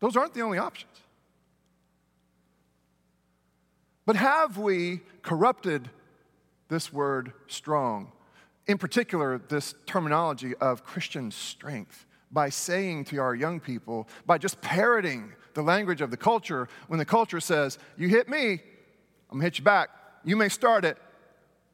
Those 0.00 0.16
aren't 0.16 0.34
the 0.34 0.40
only 0.40 0.58
options. 0.58 0.90
But 4.06 4.16
have 4.16 4.58
we 4.58 5.00
corrupted 5.22 5.90
this 6.68 6.92
word 6.92 7.32
strong 7.46 8.12
in 8.66 8.78
particular, 8.78 9.40
this 9.48 9.74
terminology 9.86 10.54
of 10.56 10.84
Christian 10.84 11.30
strength 11.32 12.06
by 12.30 12.48
saying 12.48 13.04
to 13.06 13.18
our 13.18 13.34
young 13.34 13.58
people, 13.58 14.08
by 14.26 14.38
just 14.38 14.60
parroting 14.60 15.32
the 15.54 15.62
language 15.62 16.00
of 16.00 16.12
the 16.12 16.16
culture, 16.16 16.68
when 16.86 16.98
the 16.98 17.04
culture 17.04 17.40
says, 17.40 17.78
You 17.96 18.08
hit 18.08 18.28
me, 18.28 18.52
I'm 19.28 19.38
gonna 19.38 19.44
hit 19.44 19.58
you 19.58 19.64
back. 19.64 19.90
You 20.24 20.36
may 20.36 20.48
start 20.48 20.84
it, 20.84 20.96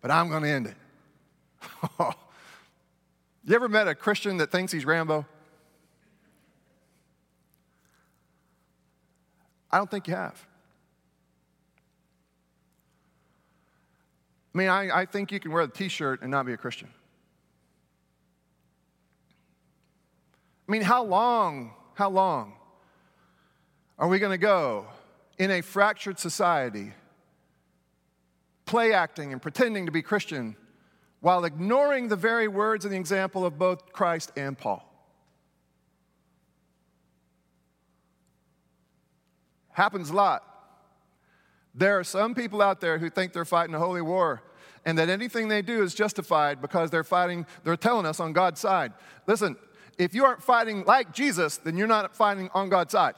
but 0.01 0.11
I'm 0.11 0.31
gonna 0.31 0.49
end 0.49 0.69
it. 0.69 0.77
you 3.45 3.55
ever 3.55 3.69
met 3.69 3.89
a 3.89 3.95
Christian 3.95 4.37
that 4.39 4.51
thinks 4.51 4.73
he's 4.73 4.85
Rambo? 4.85 5.27
I 9.71 9.79
don't 9.79 9.91
think 9.91 10.09
you 10.09 10.15
have. 10.15 10.47
I 14.55 14.59
mean, 14.59 14.69
I, 14.69 15.01
I 15.01 15.05
think 15.05 15.33
you 15.33 15.41
can 15.41 15.53
wear 15.53 15.67
the 15.67 15.73
t 15.73 15.89
shirt 15.89 16.23
and 16.23 16.31
not 16.31 16.47
be 16.47 16.55
a 16.55 16.57
Christian. 16.57 16.89
I 20.67 20.73
mean, 20.73 20.83
how 20.83 21.05
long, 21.05 21.75
how 21.95 22.11
long 22.11 22.55
are 23.99 24.09
we 24.09 24.19
going 24.19 24.33
to 24.33 24.39
go 24.39 24.87
in 25.39 25.51
a 25.51 25.61
fractured 25.61 26.19
society, 26.19 26.93
play 28.65 28.93
acting 28.93 29.33
and 29.33 29.41
pretending 29.41 29.87
to 29.87 29.93
be 29.93 30.03
Christian 30.03 30.57
while 31.27 31.45
ignoring 31.45 32.07
the 32.07 32.15
very 32.15 32.47
words 32.47 32.85
and 32.85 32.95
the 32.95 32.97
example 32.97 33.45
of 33.45 33.59
both 33.59 33.93
Christ 33.93 34.31
and 34.37 34.57
Paul? 34.57 34.89
Happens 39.73 40.11
a 40.11 40.13
lot. 40.13 40.45
There 41.75 41.99
are 41.99 42.05
some 42.05 42.37
people 42.37 42.63
out 42.63 42.81
there 42.81 42.99
who 42.99 43.11
think 43.11 43.33
they're 43.33 43.45
fighting 43.45 43.75
a 43.75 43.79
holy 43.81 44.03
war 44.03 44.41
and 44.85 44.97
that 44.99 45.09
anything 45.09 45.49
they 45.49 45.63
do 45.63 45.83
is 45.83 45.97
justified 45.97 46.63
because 46.63 46.93
they're 46.93 47.03
fighting, 47.03 47.45
they're 47.65 47.77
telling 47.77 48.07
us 48.07 48.21
on 48.21 48.33
God's 48.33 48.61
side. 48.61 48.93
Listen, 49.27 49.57
if 49.99 50.15
you 50.15 50.25
aren't 50.25 50.45
fighting 50.45 50.85
like 50.85 51.13
Jesus, 51.13 51.57
then 51.57 51.77
you're 51.77 51.89
not 51.89 52.15
fighting 52.15 52.51
on 52.55 52.69
God's 52.69 52.93
side. 52.93 53.17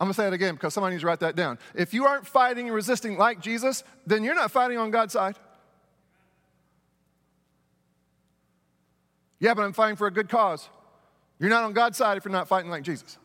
I'm 0.00 0.04
gonna 0.04 0.14
say 0.14 0.28
it 0.28 0.32
again 0.32 0.54
because 0.54 0.74
somebody 0.74 0.94
needs 0.94 1.02
to 1.02 1.08
write 1.08 1.18
that 1.20 1.34
down. 1.34 1.58
If 1.74 1.92
you 1.92 2.06
aren't 2.06 2.28
fighting 2.28 2.66
and 2.66 2.74
resisting 2.76 3.18
like 3.18 3.40
Jesus, 3.40 3.82
then 4.06 4.22
you're 4.22 4.36
not 4.36 4.52
fighting 4.52 4.78
on 4.78 4.92
God's 4.92 5.14
side. 5.14 5.36
Yeah, 9.46 9.54
but 9.54 9.62
I'm 9.62 9.72
fighting 9.72 9.94
for 9.94 10.08
a 10.08 10.10
good 10.10 10.28
cause. 10.28 10.68
You're 11.38 11.50
not 11.50 11.62
on 11.62 11.72
God's 11.72 11.96
side 11.96 12.16
if 12.16 12.24
you're 12.24 12.32
not 12.32 12.48
fighting 12.48 12.68
like 12.68 12.82
Jesus. 12.82 13.16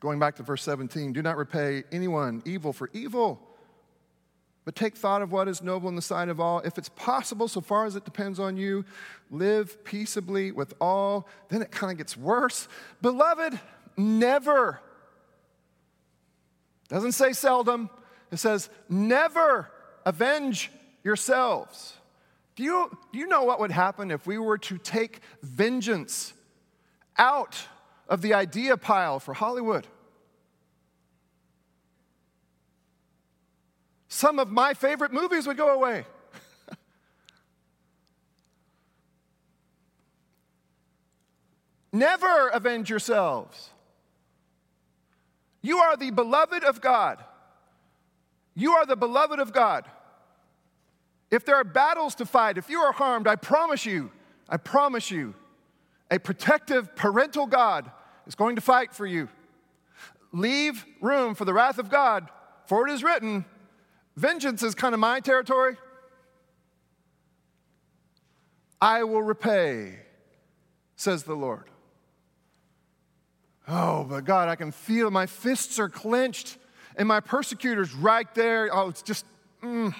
Going 0.00 0.18
back 0.18 0.34
to 0.34 0.42
verse 0.42 0.64
17, 0.64 1.12
do 1.12 1.22
not 1.22 1.36
repay 1.36 1.84
anyone 1.92 2.42
evil 2.44 2.72
for 2.72 2.90
evil, 2.92 3.40
but 4.64 4.74
take 4.74 4.96
thought 4.96 5.22
of 5.22 5.30
what 5.30 5.46
is 5.46 5.62
noble 5.62 5.88
in 5.88 5.94
the 5.94 6.02
sight 6.02 6.28
of 6.28 6.40
all. 6.40 6.58
If 6.58 6.76
it's 6.76 6.88
possible, 6.88 7.46
so 7.46 7.60
far 7.60 7.86
as 7.86 7.94
it 7.94 8.04
depends 8.04 8.40
on 8.40 8.56
you, 8.56 8.84
live 9.30 9.84
peaceably 9.84 10.50
with 10.50 10.74
all. 10.80 11.28
Then 11.50 11.62
it 11.62 11.70
kind 11.70 11.92
of 11.92 11.98
gets 11.98 12.16
worse. 12.16 12.66
Beloved, 13.00 13.60
never. 13.96 14.80
Doesn't 16.88 17.12
say 17.12 17.32
seldom, 17.32 17.90
it 18.30 18.38
says 18.38 18.68
never 18.88 19.70
avenge 20.04 20.70
yourselves. 21.02 21.94
Do 22.56 22.62
you, 22.62 22.90
do 23.12 23.18
you 23.18 23.26
know 23.26 23.44
what 23.44 23.60
would 23.60 23.70
happen 23.70 24.10
if 24.10 24.26
we 24.26 24.38
were 24.38 24.58
to 24.58 24.78
take 24.78 25.20
vengeance 25.42 26.32
out 27.18 27.66
of 28.08 28.22
the 28.22 28.32
idea 28.34 28.76
pile 28.76 29.18
for 29.20 29.34
Hollywood. 29.34 29.86
Some 34.08 34.38
of 34.38 34.48
my 34.50 34.72
favorite 34.74 35.12
movies 35.12 35.46
would 35.46 35.58
go 35.58 35.74
away. 35.74 36.06
Never 41.92 42.48
avenge 42.48 42.88
yourselves. 42.88 43.70
You 45.60 45.78
are 45.78 45.96
the 45.96 46.10
beloved 46.10 46.64
of 46.64 46.80
God. 46.80 47.22
You 48.58 48.72
are 48.72 48.84
the 48.84 48.96
beloved 48.96 49.38
of 49.38 49.52
God. 49.52 49.84
If 51.30 51.44
there 51.44 51.54
are 51.54 51.62
battles 51.62 52.16
to 52.16 52.26
fight, 52.26 52.58
if 52.58 52.68
you 52.68 52.80
are 52.80 52.90
harmed, 52.90 53.28
I 53.28 53.36
promise 53.36 53.86
you, 53.86 54.10
I 54.48 54.56
promise 54.56 55.12
you, 55.12 55.36
a 56.10 56.18
protective 56.18 56.96
parental 56.96 57.46
God 57.46 57.88
is 58.26 58.34
going 58.34 58.56
to 58.56 58.60
fight 58.60 58.92
for 58.92 59.06
you. 59.06 59.28
Leave 60.32 60.84
room 61.00 61.36
for 61.36 61.44
the 61.44 61.54
wrath 61.54 61.78
of 61.78 61.88
God, 61.88 62.30
for 62.66 62.88
it 62.88 62.92
is 62.92 63.04
written, 63.04 63.44
Vengeance 64.16 64.64
is 64.64 64.74
kind 64.74 64.92
of 64.92 64.98
my 64.98 65.20
territory. 65.20 65.76
I 68.80 69.04
will 69.04 69.22
repay, 69.22 70.00
says 70.96 71.22
the 71.22 71.36
Lord. 71.36 71.70
Oh, 73.68 74.02
but 74.02 74.24
God, 74.24 74.48
I 74.48 74.56
can 74.56 74.72
feel 74.72 75.12
my 75.12 75.26
fists 75.26 75.78
are 75.78 75.88
clenched 75.88 76.58
and 76.98 77.06
my 77.06 77.20
persecutor's 77.20 77.94
right 77.94 78.32
there. 78.34 78.68
Oh, 78.72 78.88
it's 78.88 79.02
just, 79.02 79.24
mm. 79.62 79.94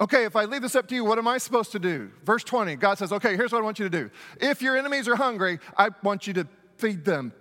Okay, 0.00 0.24
if 0.24 0.34
I 0.34 0.46
leave 0.46 0.62
this 0.62 0.74
up 0.74 0.88
to 0.88 0.94
you, 0.94 1.04
what 1.04 1.18
am 1.18 1.28
I 1.28 1.38
supposed 1.38 1.72
to 1.72 1.78
do? 1.78 2.10
Verse 2.24 2.42
20, 2.42 2.76
God 2.76 2.98
says, 2.98 3.12
Okay, 3.12 3.36
here's 3.36 3.52
what 3.52 3.60
I 3.60 3.64
want 3.64 3.78
you 3.78 3.88
to 3.88 3.90
do. 3.90 4.10
If 4.40 4.62
your 4.62 4.76
enemies 4.76 5.06
are 5.06 5.16
hungry, 5.16 5.58
I 5.76 5.90
want 6.02 6.26
you 6.26 6.32
to 6.34 6.48
feed 6.76 7.04
them. 7.04 7.32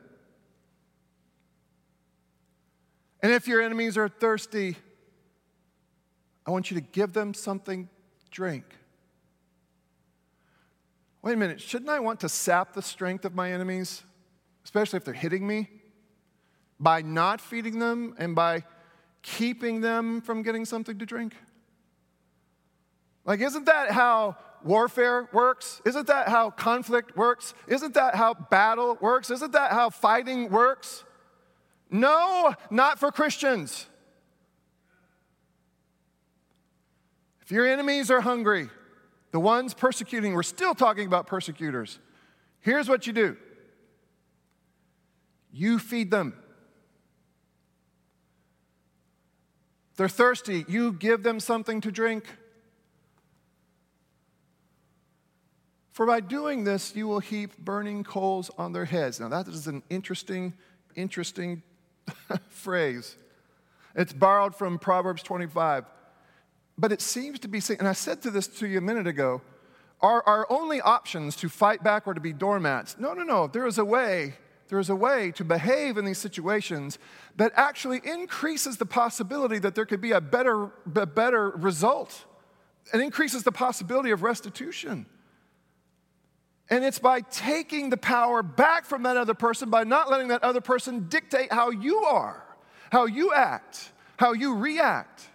And 3.22 3.32
if 3.32 3.48
your 3.48 3.62
enemies 3.62 3.98
are 3.98 4.10
thirsty, 4.10 4.76
I 6.46 6.52
want 6.52 6.70
you 6.70 6.76
to 6.76 6.82
give 6.82 7.14
them 7.14 7.34
something 7.34 7.86
to 7.86 8.32
drink. 8.32 8.66
Wait 11.22 11.34
a 11.34 11.38
minute, 11.38 11.62
shouldn't 11.62 11.90
I 11.90 12.00
want 12.00 12.20
to 12.22 12.30
sap 12.30 12.74
the 12.74 12.82
strength 12.82 13.26
of 13.26 13.34
my 13.34 13.52
enemies, 13.52 14.04
especially 14.64 14.98
if 14.98 15.06
they're 15.06 15.14
hitting 15.14 15.46
me, 15.46 15.70
by 16.80 17.02
not 17.02 17.42
feeding 17.42 17.80
them 17.80 18.16
and 18.18 18.36
by 18.36 18.64
keeping 19.22 19.82
them 19.82 20.22
from 20.22 20.42
getting 20.42 20.66
something 20.66 20.98
to 21.00 21.06
drink? 21.06 21.34
Like, 23.26 23.42
isn't 23.42 23.66
that 23.66 23.92
how 23.92 24.38
warfare 24.64 25.30
works? 25.34 25.82
Isn't 25.86 26.08
that 26.08 26.30
how 26.30 26.50
conflict 26.50 27.18
works? 27.18 27.54
Isn't 27.68 27.94
that 27.96 28.16
how 28.16 28.34
battle 28.34 28.98
works? 29.02 29.30
Isn't 29.30 29.52
that 29.52 29.72
how 29.72 29.90
fighting 29.90 30.50
works? 30.50 31.04
No, 31.90 32.54
not 32.70 33.00
for 33.00 33.12
Christians. 33.12 33.88
If 37.42 37.52
your 37.52 37.66
enemies 37.66 38.12
are 38.12 38.22
hungry, 38.22 38.70
the 39.32 39.40
ones 39.40 39.74
persecuting, 39.74 40.34
we're 40.34 40.44
still 40.44 40.76
talking 40.76 41.08
about 41.08 41.28
persecutors. 41.28 42.00
Here's 42.60 42.90
what 42.90 43.08
you 43.08 43.14
do 43.14 43.38
you 45.52 45.80
feed 45.80 46.12
them. 46.12 46.34
They're 49.98 50.08
thirsty. 50.08 50.64
You 50.68 50.94
give 50.94 51.24
them 51.24 51.40
something 51.40 51.82
to 51.82 51.92
drink. 51.92 52.26
For 55.92 56.06
by 56.06 56.20
doing 56.20 56.64
this, 56.64 56.96
you 56.96 57.08
will 57.08 57.20
heap 57.20 57.58
burning 57.58 58.04
coals 58.04 58.52
on 58.58 58.72
their 58.72 58.86
heads. 58.86 59.20
Now, 59.20 59.30
that 59.30 59.48
is 59.48 59.66
an 59.66 59.82
interesting, 59.90 60.54
interesting 60.96 61.64
phrase. 62.50 63.18
It's 63.96 64.14
borrowed 64.14 64.56
from 64.56 64.78
Proverbs 64.78 65.24
25. 65.24 65.86
But 66.78 66.92
it 66.92 67.02
seems 67.02 67.40
to 67.40 67.48
be, 67.48 67.60
and 67.80 67.88
I 67.88 67.94
said 67.94 68.22
to 68.22 68.30
this 68.30 68.46
to 68.60 68.68
you 68.68 68.78
a 68.78 68.82
minute 68.82 69.08
ago, 69.08 69.42
are 70.00 70.22
our 70.28 70.46
only 70.52 70.80
options 70.80 71.36
to 71.38 71.50
fight 71.50 71.84
back 71.84 72.06
or 72.06 72.14
to 72.14 72.22
be 72.22 72.32
doormats? 72.32 72.98
No, 73.00 73.14
no, 73.14 73.24
no. 73.24 73.48
There 73.48 73.66
is 73.66 73.80
a 73.80 73.86
way 73.86 74.36
there 74.70 74.80
is 74.80 74.90
a 74.90 74.96
way 74.96 75.32
to 75.32 75.44
behave 75.46 75.98
in 75.98 76.06
these 76.06 76.18
situations 76.18 77.00
that 77.38 77.52
actually 77.56 78.02
increases 78.04 78.78
the 78.78 78.86
possibility 78.86 79.60
that 79.60 79.76
there 79.76 79.86
could 79.86 80.02
be 80.02 80.12
a 80.12 80.22
better, 80.22 80.72
a 80.96 81.06
better 81.06 81.50
result. 81.50 82.26
and 82.94 83.02
increases 83.02 83.44
the 83.44 83.52
possibility 83.52 84.12
of 84.12 84.24
restitution. 84.24 85.06
And 86.70 86.84
it's 86.84 87.00
by 87.00 87.22
taking 87.22 87.90
the 87.90 87.98
power 87.98 88.44
back 88.44 88.86
from 88.86 89.04
that 89.04 89.18
other 89.18 89.34
person, 89.34 89.70
by 89.70 89.84
not 89.84 90.10
letting 90.10 90.30
that 90.30 90.44
other 90.44 90.62
person 90.62 91.08
dictate 91.08 91.52
how 91.52 91.70
you 91.70 91.98
are, 92.00 92.44
how 92.92 93.06
you 93.06 93.34
act, 93.34 93.92
how 94.18 94.34
you 94.34 94.56
react. 94.56 95.30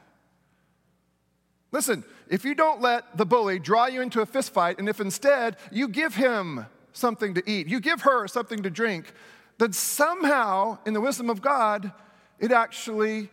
Listen, 1.71 2.05
if 2.29 2.45
you 2.45 2.55
don't 2.55 2.83
let 2.83 3.17
the 3.17 3.25
bully 3.25 3.59
draw 3.59 3.87
you 3.87 4.03
into 4.03 4.21
a 4.21 4.27
fistfight, 4.27 4.79
and 4.79 4.89
if 4.89 5.01
instead 5.01 5.57
you 5.71 5.89
give 5.89 6.15
him 6.15 6.67
something 6.93 7.35
to 7.35 7.51
eat, 7.51 7.69
you 7.69 7.81
give 7.81 8.03
her 8.03 8.27
something 8.29 8.63
to 8.63 8.71
drink, 8.71 9.13
then 9.59 9.73
somehow, 9.73 10.79
in 10.87 10.95
the 10.95 11.01
wisdom 11.01 11.31
of 11.31 11.43
God, 11.43 11.93
it 12.39 12.53
actually 12.53 13.31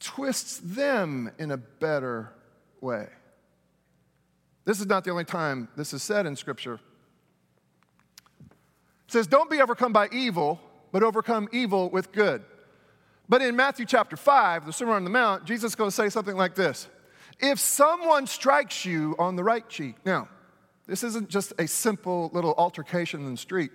twists 0.00 0.58
them 0.58 1.30
in 1.38 1.50
a 1.50 1.56
better 1.56 2.30
way. 2.80 3.08
This 4.64 4.80
is 4.80 4.86
not 4.86 5.04
the 5.04 5.10
only 5.10 5.24
time 5.24 5.68
this 5.76 5.92
is 5.92 6.02
said 6.02 6.26
in 6.26 6.36
Scripture. 6.36 6.80
It 9.06 9.12
says, 9.12 9.26
Don't 9.26 9.50
be 9.50 9.60
overcome 9.60 9.92
by 9.92 10.08
evil, 10.12 10.60
but 10.92 11.02
overcome 11.02 11.48
evil 11.52 11.90
with 11.90 12.12
good. 12.12 12.42
But 13.28 13.42
in 13.42 13.56
Matthew 13.56 13.86
chapter 13.86 14.16
5, 14.16 14.66
the 14.66 14.72
Sermon 14.72 14.94
on 14.94 15.04
the 15.04 15.10
Mount, 15.10 15.44
Jesus 15.44 15.72
is 15.72 15.74
going 15.74 15.88
to 15.88 15.96
say 15.96 16.08
something 16.08 16.36
like 16.36 16.54
this 16.54 16.88
If 17.40 17.58
someone 17.58 18.26
strikes 18.26 18.84
you 18.84 19.16
on 19.18 19.36
the 19.36 19.44
right 19.44 19.68
cheek, 19.68 19.96
now, 20.04 20.28
this 20.86 21.02
isn't 21.02 21.28
just 21.28 21.52
a 21.58 21.66
simple 21.66 22.30
little 22.32 22.54
altercation 22.58 23.24
in 23.24 23.32
the 23.32 23.38
street. 23.38 23.70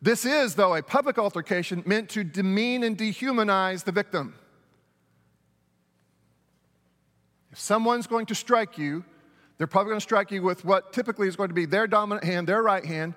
This 0.00 0.24
is, 0.24 0.54
though, 0.54 0.74
a 0.74 0.82
public 0.82 1.18
altercation 1.18 1.82
meant 1.86 2.10
to 2.10 2.22
demean 2.22 2.82
and 2.82 2.96
dehumanize 2.96 3.84
the 3.84 3.92
victim. 3.92 4.34
If 7.50 7.58
someone's 7.58 8.06
going 8.06 8.26
to 8.26 8.34
strike 8.34 8.76
you, 8.76 9.04
they're 9.56 9.66
probably 9.66 9.90
going 9.90 10.00
to 10.00 10.04
strike 10.04 10.30
you 10.30 10.42
with 10.42 10.64
what 10.64 10.92
typically 10.92 11.28
is 11.28 11.36
going 11.36 11.48
to 11.48 11.54
be 11.54 11.64
their 11.64 11.86
dominant 11.86 12.24
hand, 12.24 12.46
their 12.46 12.62
right 12.62 12.84
hand, 12.84 13.14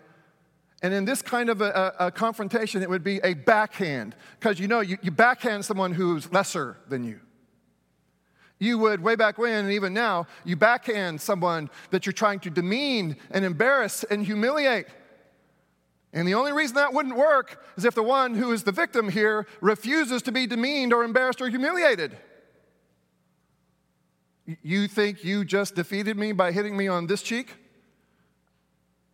and 0.81 0.93
in 0.93 1.03
this 1.03 1.21
kind 1.21 1.49
of 1.49 1.61
a, 1.61 1.93
a, 1.99 2.11
confrontation, 2.11 2.81
it 2.81 2.89
would 2.89 3.03
be 3.03 3.19
a 3.23 3.33
backhand, 3.33 4.15
because 4.39 4.59
you 4.59 4.67
know, 4.67 4.79
you, 4.79 4.97
you 5.01 5.11
backhand 5.11 5.65
someone 5.65 5.91
who's 5.91 6.31
lesser 6.31 6.77
than 6.87 7.03
you. 7.03 7.19
You 8.59 8.77
would, 8.79 9.01
way 9.01 9.15
back 9.15 9.37
when, 9.37 9.65
and 9.65 9.71
even 9.71 9.93
now, 9.93 10.27
you 10.43 10.57
backhand 10.57 11.21
someone 11.21 11.69
that 11.91 12.05
you're 12.05 12.13
trying 12.13 12.41
to 12.41 12.49
demean 12.49 13.15
and 13.31 13.45
embarrass 13.45 14.03
and 14.03 14.25
humiliate. 14.25 14.87
And 16.11 16.27
the 16.27 16.33
only 16.33 16.51
reason 16.51 16.75
that 16.75 16.93
wouldn't 16.93 17.15
work 17.15 17.63
is 17.77 17.85
if 17.85 17.95
the 17.95 18.03
one 18.03 18.35
who 18.35 18.51
is 18.51 18.63
the 18.63 18.73
victim 18.73 19.09
here 19.09 19.47
refuses 19.61 20.21
to 20.23 20.31
be 20.33 20.45
demeaned 20.45 20.91
or 20.91 21.05
embarrassed 21.05 21.39
or 21.41 21.47
humiliated. 21.47 22.17
You 24.61 24.87
think 24.87 25.23
you 25.23 25.45
just 25.45 25.75
defeated 25.75 26.17
me 26.17 26.33
by 26.33 26.51
hitting 26.51 26.75
me 26.75 26.87
on 26.87 27.07
this 27.07 27.21
cheek? 27.21 27.53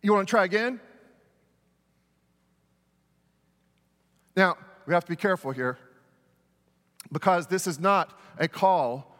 You 0.02 0.12
want 0.12 0.26
to 0.26 0.30
try 0.30 0.44
again? 0.44 0.80
Now, 4.36 4.56
we 4.86 4.94
have 4.94 5.04
to 5.04 5.10
be 5.10 5.16
careful 5.16 5.52
here 5.52 5.78
because 7.12 7.46
this 7.46 7.66
is 7.66 7.78
not 7.78 8.18
a 8.38 8.48
call 8.48 9.15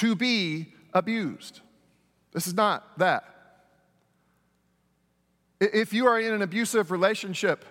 to 0.00 0.16
be 0.16 0.72
abused. 0.94 1.60
This 2.32 2.46
is 2.46 2.54
not 2.54 2.98
that. 2.98 3.24
If 5.60 5.92
you 5.92 6.06
are 6.06 6.18
in 6.18 6.32
an 6.32 6.40
abusive 6.40 6.90
relationship, 6.90 7.66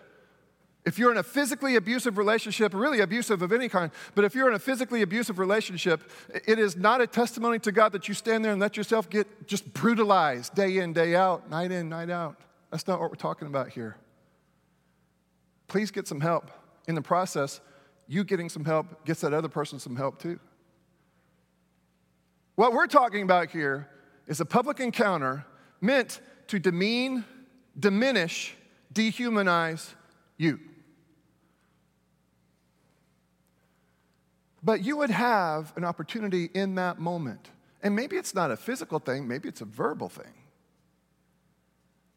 if 0.85 0.99
you're 0.99 1.11
in 1.11 1.17
a 1.17 1.23
physically 1.23 1.75
abusive 1.75 2.19
relationship, 2.19 2.75
really 2.75 2.99
abusive 2.99 3.41
of 3.41 3.51
any 3.51 3.67
kind, 3.67 3.91
but 4.13 4.25
if 4.25 4.35
you're 4.35 4.47
in 4.47 4.53
a 4.53 4.59
physically 4.59 5.01
abusive 5.01 5.39
relationship, 5.39 6.07
it 6.45 6.59
is 6.59 6.77
not 6.77 7.01
a 7.01 7.07
testimony 7.07 7.57
to 7.59 7.71
God 7.71 7.93
that 7.93 8.07
you 8.07 8.13
stand 8.13 8.45
there 8.45 8.51
and 8.51 8.61
let 8.61 8.77
yourself 8.77 9.09
get 9.09 9.47
just 9.47 9.73
brutalized 9.73 10.53
day 10.53 10.77
in, 10.77 10.93
day 10.93 11.15
out, 11.15 11.49
night 11.49 11.71
in, 11.71 11.89
night 11.89 12.11
out. 12.11 12.39
That's 12.69 12.87
not 12.87 12.99
what 12.99 13.09
we're 13.09 13.15
talking 13.15 13.47
about 13.47 13.69
here. 13.69 13.97
Please 15.67 15.89
get 15.89 16.07
some 16.07 16.21
help 16.21 16.51
in 16.87 16.93
the 16.93 17.01
process, 17.01 17.59
you 18.07 18.23
getting 18.23 18.49
some 18.49 18.65
help 18.65 19.03
gets 19.03 19.21
that 19.21 19.33
other 19.33 19.49
person 19.49 19.79
some 19.79 19.95
help 19.95 20.21
too. 20.21 20.39
What 22.59 22.73
we're 22.73 22.87
talking 22.87 23.21
about 23.21 23.51
here 23.51 23.87
is 24.27 24.41
a 24.41 24.45
public 24.45 24.81
encounter 24.81 25.45
meant 25.79 26.19
to 26.47 26.59
demean, 26.59 27.23
diminish, 27.79 28.53
dehumanize 28.93 29.93
you. 30.35 30.59
But 34.61 34.83
you 34.83 34.97
would 34.97 35.09
have 35.09 35.71
an 35.77 35.85
opportunity 35.85 36.49
in 36.53 36.75
that 36.75 36.99
moment. 36.99 37.49
And 37.81 37.95
maybe 37.95 38.17
it's 38.17 38.35
not 38.35 38.51
a 38.51 38.57
physical 38.57 38.99
thing, 38.99 39.25
maybe 39.25 39.47
it's 39.47 39.61
a 39.61 39.65
verbal 39.65 40.09
thing. 40.09 40.33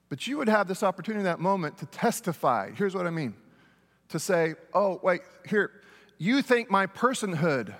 But 0.08 0.26
you 0.26 0.38
would 0.38 0.48
have 0.48 0.66
this 0.66 0.82
opportunity 0.82 1.20
in 1.20 1.26
that 1.26 1.38
moment 1.38 1.78
to 1.78 1.86
testify. 1.86 2.72
Here's 2.72 2.96
what 2.96 3.06
I 3.06 3.10
mean 3.10 3.36
to 4.08 4.18
say, 4.18 4.56
oh, 4.74 4.98
wait, 5.04 5.20
here, 5.46 5.70
you 6.18 6.42
think 6.42 6.68
my 6.68 6.88
personhood 6.88 7.76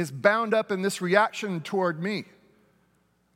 is 0.00 0.10
bound 0.10 0.54
up 0.54 0.72
in 0.72 0.80
this 0.80 1.02
reaction 1.02 1.60
toward 1.60 2.02
me. 2.02 2.24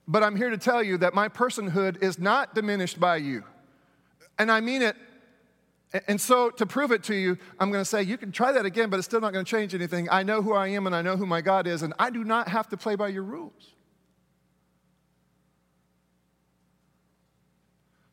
But 0.08 0.22
I'm 0.22 0.34
here 0.34 0.48
to 0.48 0.56
tell 0.56 0.82
you 0.82 0.96
that 0.98 1.12
my 1.12 1.28
personhood 1.28 2.02
is 2.02 2.18
not 2.18 2.54
diminished 2.54 2.98
by 2.98 3.16
you. 3.16 3.44
And 4.38 4.50
I 4.50 4.60
mean 4.60 4.80
it. 4.80 4.96
And 6.08 6.18
so, 6.18 6.50
to 6.50 6.66
prove 6.66 6.90
it 6.90 7.04
to 7.04 7.14
you, 7.14 7.38
I'm 7.60 7.70
going 7.70 7.82
to 7.82 7.88
say, 7.88 8.02
you 8.02 8.16
can 8.16 8.32
try 8.32 8.50
that 8.50 8.66
again, 8.66 8.90
but 8.90 8.96
it's 8.96 9.06
still 9.06 9.20
not 9.20 9.32
going 9.32 9.44
to 9.44 9.50
change 9.50 9.74
anything. 9.74 10.08
I 10.10 10.24
know 10.24 10.42
who 10.42 10.52
I 10.54 10.68
am 10.68 10.86
and 10.88 10.96
I 10.96 11.02
know 11.02 11.16
who 11.16 11.26
my 11.26 11.40
God 11.40 11.68
is, 11.68 11.82
and 11.82 11.94
I 12.00 12.10
do 12.10 12.24
not 12.24 12.48
have 12.48 12.68
to 12.70 12.76
play 12.76 12.96
by 12.96 13.08
your 13.08 13.22
rules. 13.22 13.74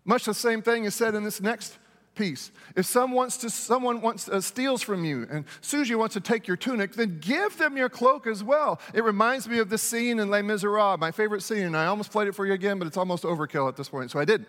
Much 0.06 0.26
the 0.26 0.34
same 0.34 0.62
thing 0.62 0.84
is 0.84 0.94
said 0.94 1.16
in 1.16 1.24
this 1.24 1.42
next 1.42 1.78
piece. 2.16 2.52
If 2.76 2.86
someone 2.86 3.16
wants 3.16 3.38
to, 3.38 3.50
someone 3.50 4.02
wants 4.02 4.28
uh, 4.28 4.42
steals 4.42 4.82
from 4.82 5.06
you, 5.06 5.28
and 5.30 5.46
Susie 5.62 5.96
wants 5.96 6.14
to 6.14 6.22
take 6.22 6.48
your 6.48 6.58
tunic, 6.58 6.94
then 6.94 7.20
give 7.20 7.58
them 7.58 7.78
your 7.78 7.90
cloak 7.90 8.28
as 8.28 8.44
well. 8.44 8.80
It 8.94 9.04
reminds 9.04 9.48
me 9.48 9.60
of 9.60 9.70
this 9.70 9.82
scene 9.82 10.20
in 10.20 10.30
Les 10.30 10.42
Miserables, 10.42 11.00
my 11.00 11.12
favorite 11.12 11.42
scene, 11.42 11.64
and 11.64 11.78
I 11.78 11.86
almost 11.86 12.12
played 12.12 12.28
it 12.28 12.36
for 12.36 12.46
you 12.46 12.54
again, 12.54 12.80
but 12.80 12.88
it's 12.88 12.98
almost 12.98 13.24
overkill 13.24 13.68
at 13.68 13.76
this 13.76 13.90
point, 13.90 14.12
so 14.12 14.20
I 14.20 14.26
didn't. 14.26 14.48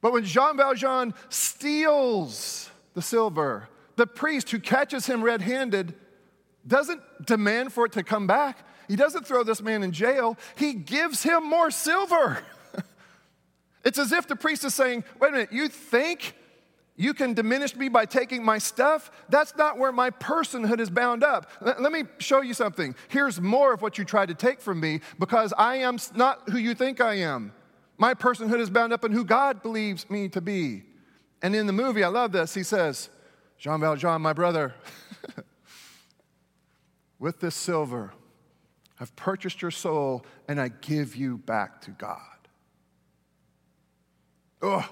But 0.00 0.12
when 0.12 0.24
Jean 0.24 0.56
Valjean 0.56 1.14
steals 1.28 2.70
the 2.94 3.02
silver, 3.02 3.68
the 3.96 4.06
priest 4.06 4.50
who 4.50 4.58
catches 4.58 5.06
him 5.06 5.22
red-handed 5.22 5.94
doesn't 6.66 7.00
demand 7.24 7.72
for 7.72 7.86
it 7.86 7.92
to 7.92 8.02
come 8.02 8.26
back. 8.26 8.66
He 8.88 8.96
doesn't 8.96 9.26
throw 9.26 9.42
this 9.44 9.62
man 9.62 9.82
in 9.82 9.92
jail. 9.92 10.36
He 10.56 10.74
gives 10.74 11.22
him 11.22 11.48
more 11.48 11.70
silver. 11.70 12.42
It's 13.84 13.98
as 13.98 14.12
if 14.12 14.26
the 14.26 14.36
priest 14.36 14.64
is 14.64 14.74
saying, 14.74 15.04
wait 15.20 15.28
a 15.28 15.32
minute, 15.32 15.52
you 15.52 15.68
think 15.68 16.34
you 16.96 17.14
can 17.14 17.34
diminish 17.34 17.74
me 17.74 17.88
by 17.88 18.04
taking 18.04 18.44
my 18.44 18.58
stuff? 18.58 19.10
That's 19.28 19.56
not 19.56 19.78
where 19.78 19.92
my 19.92 20.10
personhood 20.10 20.78
is 20.78 20.90
bound 20.90 21.24
up. 21.24 21.50
Let 21.60 21.90
me 21.90 22.04
show 22.18 22.42
you 22.42 22.54
something. 22.54 22.94
Here's 23.08 23.40
more 23.40 23.72
of 23.72 23.82
what 23.82 23.98
you 23.98 24.04
tried 24.04 24.28
to 24.28 24.34
take 24.34 24.60
from 24.60 24.78
me 24.78 25.00
because 25.18 25.52
I 25.56 25.76
am 25.76 25.98
not 26.14 26.48
who 26.50 26.58
you 26.58 26.74
think 26.74 27.00
I 27.00 27.14
am. 27.14 27.52
My 27.98 28.14
personhood 28.14 28.60
is 28.60 28.70
bound 28.70 28.92
up 28.92 29.04
in 29.04 29.12
who 29.12 29.24
God 29.24 29.62
believes 29.62 30.08
me 30.10 30.28
to 30.30 30.40
be. 30.40 30.84
And 31.40 31.56
in 31.56 31.66
the 31.66 31.72
movie, 31.72 32.04
I 32.04 32.08
love 32.08 32.32
this. 32.32 32.54
He 32.54 32.62
says, 32.62 33.10
Jean 33.58 33.80
Valjean, 33.80 34.20
my 34.20 34.32
brother, 34.32 34.74
with 37.18 37.40
this 37.40 37.54
silver, 37.54 38.12
I've 39.00 39.14
purchased 39.16 39.62
your 39.62 39.70
soul 39.70 40.24
and 40.46 40.60
I 40.60 40.68
give 40.68 41.16
you 41.16 41.38
back 41.38 41.80
to 41.82 41.90
God. 41.90 42.31
Ugh. 44.62 44.84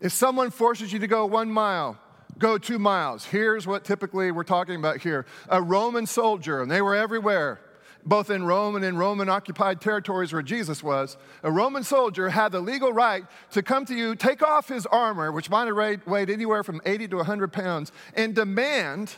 If 0.00 0.12
someone 0.12 0.50
forces 0.50 0.92
you 0.92 0.98
to 0.98 1.06
go 1.06 1.24
one 1.26 1.50
mile, 1.50 1.98
go 2.38 2.58
two 2.58 2.78
miles. 2.78 3.24
Here's 3.24 3.66
what 3.66 3.84
typically 3.84 4.30
we're 4.30 4.44
talking 4.44 4.76
about 4.76 5.00
here 5.00 5.26
a 5.48 5.62
Roman 5.62 6.06
soldier, 6.06 6.60
and 6.60 6.70
they 6.70 6.82
were 6.82 6.94
everywhere, 6.94 7.60
both 8.04 8.30
in 8.30 8.44
Rome 8.44 8.76
and 8.76 8.84
in 8.84 8.96
Roman 8.96 9.28
occupied 9.28 9.80
territories 9.80 10.32
where 10.32 10.42
Jesus 10.42 10.82
was. 10.82 11.16
A 11.42 11.50
Roman 11.50 11.82
soldier 11.82 12.28
had 12.28 12.52
the 12.52 12.60
legal 12.60 12.92
right 12.92 13.24
to 13.52 13.62
come 13.62 13.86
to 13.86 13.94
you, 13.94 14.14
take 14.14 14.42
off 14.42 14.68
his 14.68 14.86
armor, 14.86 15.32
which 15.32 15.48
might 15.48 15.66
have 15.66 16.06
weighed 16.06 16.30
anywhere 16.30 16.62
from 16.62 16.80
80 16.84 17.08
to 17.08 17.16
100 17.16 17.52
pounds, 17.52 17.90
and 18.14 18.34
demand, 18.34 19.14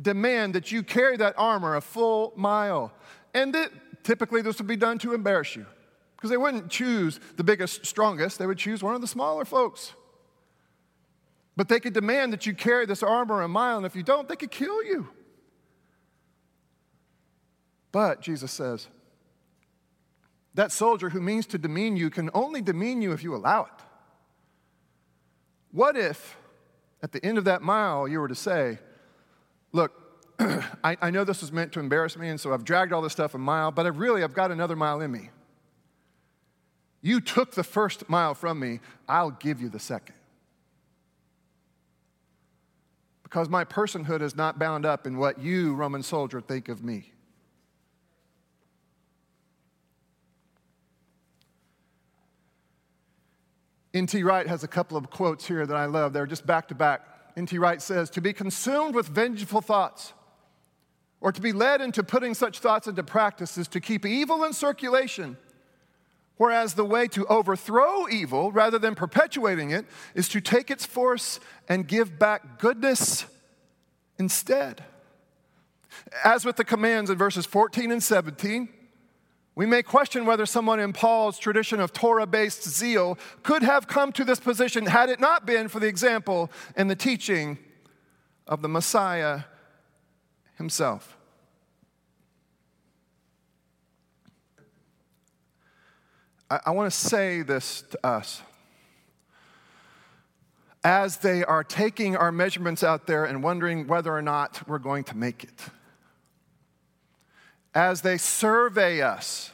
demand 0.00 0.54
that 0.54 0.70
you 0.70 0.82
carry 0.82 1.16
that 1.16 1.34
armor 1.36 1.74
a 1.74 1.80
full 1.80 2.32
mile. 2.36 2.92
And 3.34 3.54
it, 3.56 3.72
typically 4.04 4.40
this 4.40 4.58
would 4.58 4.68
be 4.68 4.76
done 4.76 4.98
to 5.00 5.14
embarrass 5.14 5.56
you 5.56 5.66
Because 6.22 6.30
they 6.30 6.36
wouldn't 6.36 6.70
choose 6.70 7.18
the 7.36 7.42
biggest, 7.42 7.84
strongest, 7.84 8.38
they 8.38 8.46
would 8.46 8.56
choose 8.56 8.80
one 8.80 8.94
of 8.94 9.00
the 9.00 9.08
smaller 9.08 9.44
folks. 9.44 9.92
But 11.56 11.68
they 11.68 11.80
could 11.80 11.94
demand 11.94 12.32
that 12.32 12.46
you 12.46 12.54
carry 12.54 12.86
this 12.86 13.02
armor 13.02 13.42
a 13.42 13.48
mile, 13.48 13.78
and 13.78 13.84
if 13.84 13.96
you 13.96 14.04
don't, 14.04 14.28
they 14.28 14.36
could 14.36 14.52
kill 14.52 14.84
you. 14.84 15.08
But, 17.90 18.20
Jesus 18.20 18.52
says, 18.52 18.86
that 20.54 20.70
soldier 20.70 21.10
who 21.10 21.20
means 21.20 21.44
to 21.46 21.58
demean 21.58 21.96
you 21.96 22.08
can 22.08 22.30
only 22.34 22.62
demean 22.62 23.02
you 23.02 23.10
if 23.10 23.24
you 23.24 23.34
allow 23.34 23.62
it. 23.62 23.84
What 25.72 25.96
if, 25.96 26.36
at 27.02 27.10
the 27.10 27.24
end 27.26 27.36
of 27.36 27.46
that 27.46 27.62
mile, 27.62 28.06
you 28.06 28.20
were 28.20 28.28
to 28.28 28.36
say, 28.36 28.78
Look, 29.72 29.90
I, 30.38 30.96
I, 31.02 31.10
know 31.10 31.24
this 31.24 31.40
was 31.40 31.50
meant 31.50 31.72
to 31.72 31.80
embarrass 31.80 32.16
me, 32.16 32.28
and 32.28 32.40
so 32.40 32.54
I've 32.54 32.62
dragged 32.62 32.92
all 32.92 33.02
this 33.02 33.12
stuff 33.12 33.34
a 33.34 33.38
mile, 33.38 33.72
but 33.72 33.86
I 33.86 33.88
really, 33.88 34.22
I've 34.22 34.34
got 34.34 34.52
another 34.52 34.76
mile 34.76 35.00
in 35.00 35.10
me. 35.10 35.30
You 37.02 37.20
took 37.20 37.52
the 37.52 37.64
first 37.64 38.08
mile 38.08 38.34
from 38.34 38.60
me, 38.60 38.78
I'll 39.08 39.32
give 39.32 39.60
you 39.60 39.68
the 39.68 39.80
second. 39.80 40.14
Because 43.24 43.48
my 43.48 43.64
personhood 43.64 44.22
is 44.22 44.36
not 44.36 44.58
bound 44.58 44.86
up 44.86 45.06
in 45.06 45.18
what 45.18 45.40
you, 45.40 45.74
Roman 45.74 46.02
soldier, 46.02 46.40
think 46.40 46.68
of 46.68 46.84
me. 46.84 47.12
N.T. 53.94 54.22
Wright 54.22 54.46
has 54.46 54.64
a 54.64 54.68
couple 54.68 54.96
of 54.96 55.10
quotes 55.10 55.46
here 55.46 55.66
that 55.66 55.76
I 55.76 55.86
love. 55.86 56.12
They're 56.12 56.26
just 56.26 56.46
back 56.46 56.68
to 56.68 56.74
back. 56.74 57.02
N.T. 57.36 57.58
Wright 57.58 57.82
says, 57.82 58.10
To 58.10 58.20
be 58.20 58.32
consumed 58.32 58.94
with 58.94 59.08
vengeful 59.08 59.60
thoughts, 59.60 60.12
or 61.20 61.32
to 61.32 61.40
be 61.40 61.52
led 61.52 61.80
into 61.80 62.02
putting 62.02 62.34
such 62.34 62.60
thoughts 62.60 62.86
into 62.86 63.02
practice, 63.02 63.58
is 63.58 63.68
to 63.68 63.80
keep 63.80 64.06
evil 64.06 64.44
in 64.44 64.52
circulation. 64.52 65.36
Whereas 66.36 66.74
the 66.74 66.84
way 66.84 67.06
to 67.08 67.26
overthrow 67.26 68.08
evil, 68.08 68.50
rather 68.52 68.78
than 68.78 68.94
perpetuating 68.94 69.70
it, 69.70 69.84
is 70.14 70.28
to 70.30 70.40
take 70.40 70.70
its 70.70 70.84
force 70.84 71.38
and 71.68 71.86
give 71.86 72.18
back 72.18 72.58
goodness 72.58 73.26
instead. 74.18 74.84
As 76.24 76.44
with 76.44 76.56
the 76.56 76.64
commands 76.64 77.10
in 77.10 77.18
verses 77.18 77.46
14 77.46 77.92
and 77.92 78.02
17, 78.02 78.68
we 79.54 79.66
may 79.66 79.82
question 79.82 80.24
whether 80.24 80.46
someone 80.46 80.80
in 80.80 80.94
Paul's 80.94 81.38
tradition 81.38 81.78
of 81.78 81.92
Torah 81.92 82.26
based 82.26 82.62
zeal 82.62 83.18
could 83.42 83.62
have 83.62 83.86
come 83.86 84.10
to 84.12 84.24
this 84.24 84.40
position 84.40 84.86
had 84.86 85.10
it 85.10 85.20
not 85.20 85.44
been 85.44 85.68
for 85.68 85.78
the 85.78 85.86
example 85.86 86.50
and 86.74 86.90
the 86.90 86.96
teaching 86.96 87.58
of 88.46 88.62
the 88.62 88.68
Messiah 88.68 89.42
himself. 90.56 91.18
I, 96.52 96.60
I 96.66 96.70
want 96.72 96.92
to 96.92 96.98
say 96.98 97.40
this 97.40 97.82
to 97.90 98.06
us. 98.06 98.42
As 100.84 101.18
they 101.18 101.44
are 101.44 101.64
taking 101.64 102.14
our 102.16 102.30
measurements 102.30 102.82
out 102.84 103.06
there 103.06 103.24
and 103.24 103.42
wondering 103.42 103.86
whether 103.86 104.12
or 104.14 104.20
not 104.20 104.68
we're 104.68 104.78
going 104.78 105.04
to 105.04 105.16
make 105.16 105.44
it 105.44 105.60
as 107.74 108.02
they 108.02 108.18
survey 108.18 109.00
us, 109.00 109.50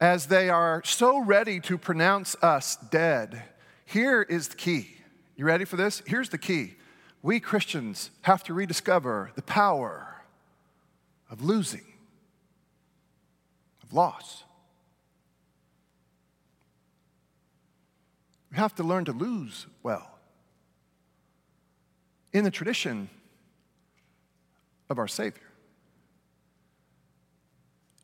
as 0.00 0.28
they 0.28 0.48
are 0.48 0.80
so 0.86 1.18
ready 1.22 1.60
to 1.60 1.76
pronounce 1.76 2.34
us 2.36 2.76
dead, 2.90 3.42
here 3.84 4.22
is 4.22 4.48
the 4.48 4.56
key. 4.56 4.96
You 5.36 5.44
ready 5.44 5.66
for 5.66 5.76
this? 5.76 6.02
Here's 6.06 6.30
the 6.30 6.38
key. 6.38 6.76
We 7.20 7.40
Christians 7.40 8.10
have 8.22 8.42
to 8.44 8.54
rediscover 8.54 9.32
the 9.34 9.42
power 9.42 10.22
of 11.30 11.42
losing, 11.42 11.84
of 13.82 13.92
loss. 13.92 14.44
We 18.50 18.56
have 18.56 18.74
to 18.76 18.82
learn 18.82 19.04
to 19.06 19.12
lose 19.12 19.66
well. 19.82 20.18
In 22.32 22.44
the 22.44 22.50
tradition 22.50 23.08
of 24.88 24.98
our 24.98 25.08
Savior 25.08 25.48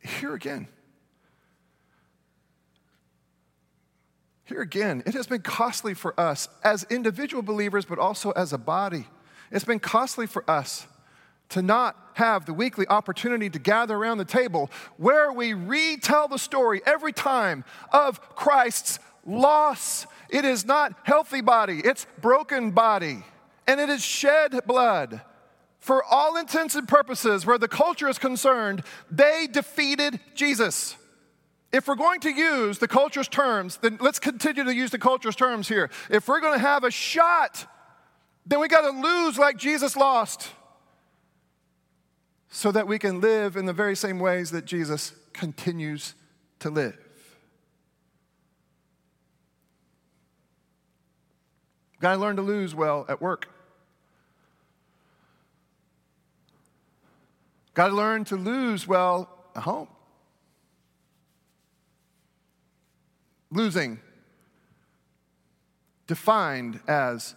here 0.05 0.33
again, 0.33 0.67
here 4.45 4.61
again, 4.61 5.03
it 5.05 5.13
has 5.13 5.27
been 5.27 5.41
costly 5.41 5.93
for 5.93 6.17
us 6.19 6.47
as 6.63 6.85
individual 6.89 7.41
believers, 7.41 7.85
but 7.85 7.97
also 7.97 8.31
as 8.31 8.53
a 8.53 8.57
body. 8.57 9.07
It's 9.51 9.65
been 9.65 9.79
costly 9.79 10.27
for 10.27 10.49
us 10.49 10.87
to 11.49 11.61
not 11.61 11.95
have 12.13 12.45
the 12.45 12.53
weekly 12.53 12.87
opportunity 12.87 13.49
to 13.49 13.59
gather 13.59 13.95
around 13.95 14.17
the 14.17 14.25
table 14.25 14.69
where 14.97 15.31
we 15.31 15.53
retell 15.53 16.27
the 16.27 16.39
story 16.39 16.81
every 16.85 17.13
time 17.13 17.63
of 17.91 18.19
Christ's 18.35 18.99
loss. 19.25 20.05
It 20.29 20.45
is 20.45 20.65
not 20.65 20.93
healthy 21.03 21.41
body, 21.41 21.81
it's 21.83 22.07
broken 22.21 22.71
body, 22.71 23.23
and 23.67 23.79
it 23.79 23.89
is 23.89 24.03
shed 24.03 24.61
blood 24.65 25.21
for 25.85 26.03
all 26.03 26.35
intents 26.35 26.73
and 26.73 26.87
purposes, 26.87 27.45
where 27.45 27.59
the 27.59 27.67
culture 27.67 28.07
is 28.07 28.17
concerned, 28.17 28.81
they 29.11 29.45
defeated 29.45 30.19
Jesus. 30.33 30.95
If 31.71 31.87
we're 31.87 31.93
going 31.93 32.21
to 32.21 32.31
use 32.31 32.79
the 32.79 32.87
culture's 32.87 33.27
terms, 33.27 33.77
then 33.77 33.99
let's 34.01 34.17
continue 34.17 34.63
to 34.63 34.73
use 34.73 34.89
the 34.89 34.97
culture's 34.97 35.35
terms 35.35 35.67
here. 35.67 35.91
If 36.09 36.27
we're 36.27 36.39
going 36.39 36.55
to 36.55 36.65
have 36.65 36.83
a 36.83 36.89
shot, 36.89 37.67
then 38.47 38.59
we 38.59 38.67
got 38.67 38.89
to 38.89 38.99
lose 38.99 39.37
like 39.37 39.57
Jesus 39.57 39.95
lost 39.95 40.49
so 42.49 42.71
that 42.71 42.87
we 42.87 42.97
can 42.97 43.21
live 43.21 43.55
in 43.55 43.67
the 43.67 43.73
very 43.73 43.95
same 43.95 44.17
ways 44.17 44.49
that 44.49 44.65
Jesus 44.65 45.13
continues 45.33 46.15
to 46.61 46.71
live. 46.71 47.04
Got 52.05 52.13
to 52.13 52.19
learn 52.19 52.35
to 52.35 52.43
lose 52.43 52.75
well 52.75 53.03
at 53.09 53.19
work. 53.19 53.49
Got 57.73 57.87
to 57.87 57.95
learn 57.95 58.25
to 58.25 58.35
lose 58.35 58.87
well 58.87 59.27
at 59.55 59.63
home. 59.63 59.87
Losing, 63.49 63.99
defined 66.05 66.79
as 66.87 67.33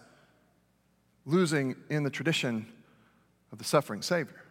losing 1.25 1.75
in 1.89 2.03
the 2.03 2.11
tradition 2.11 2.71
of 3.51 3.57
the 3.57 3.65
suffering 3.65 4.03
Savior. 4.03 4.45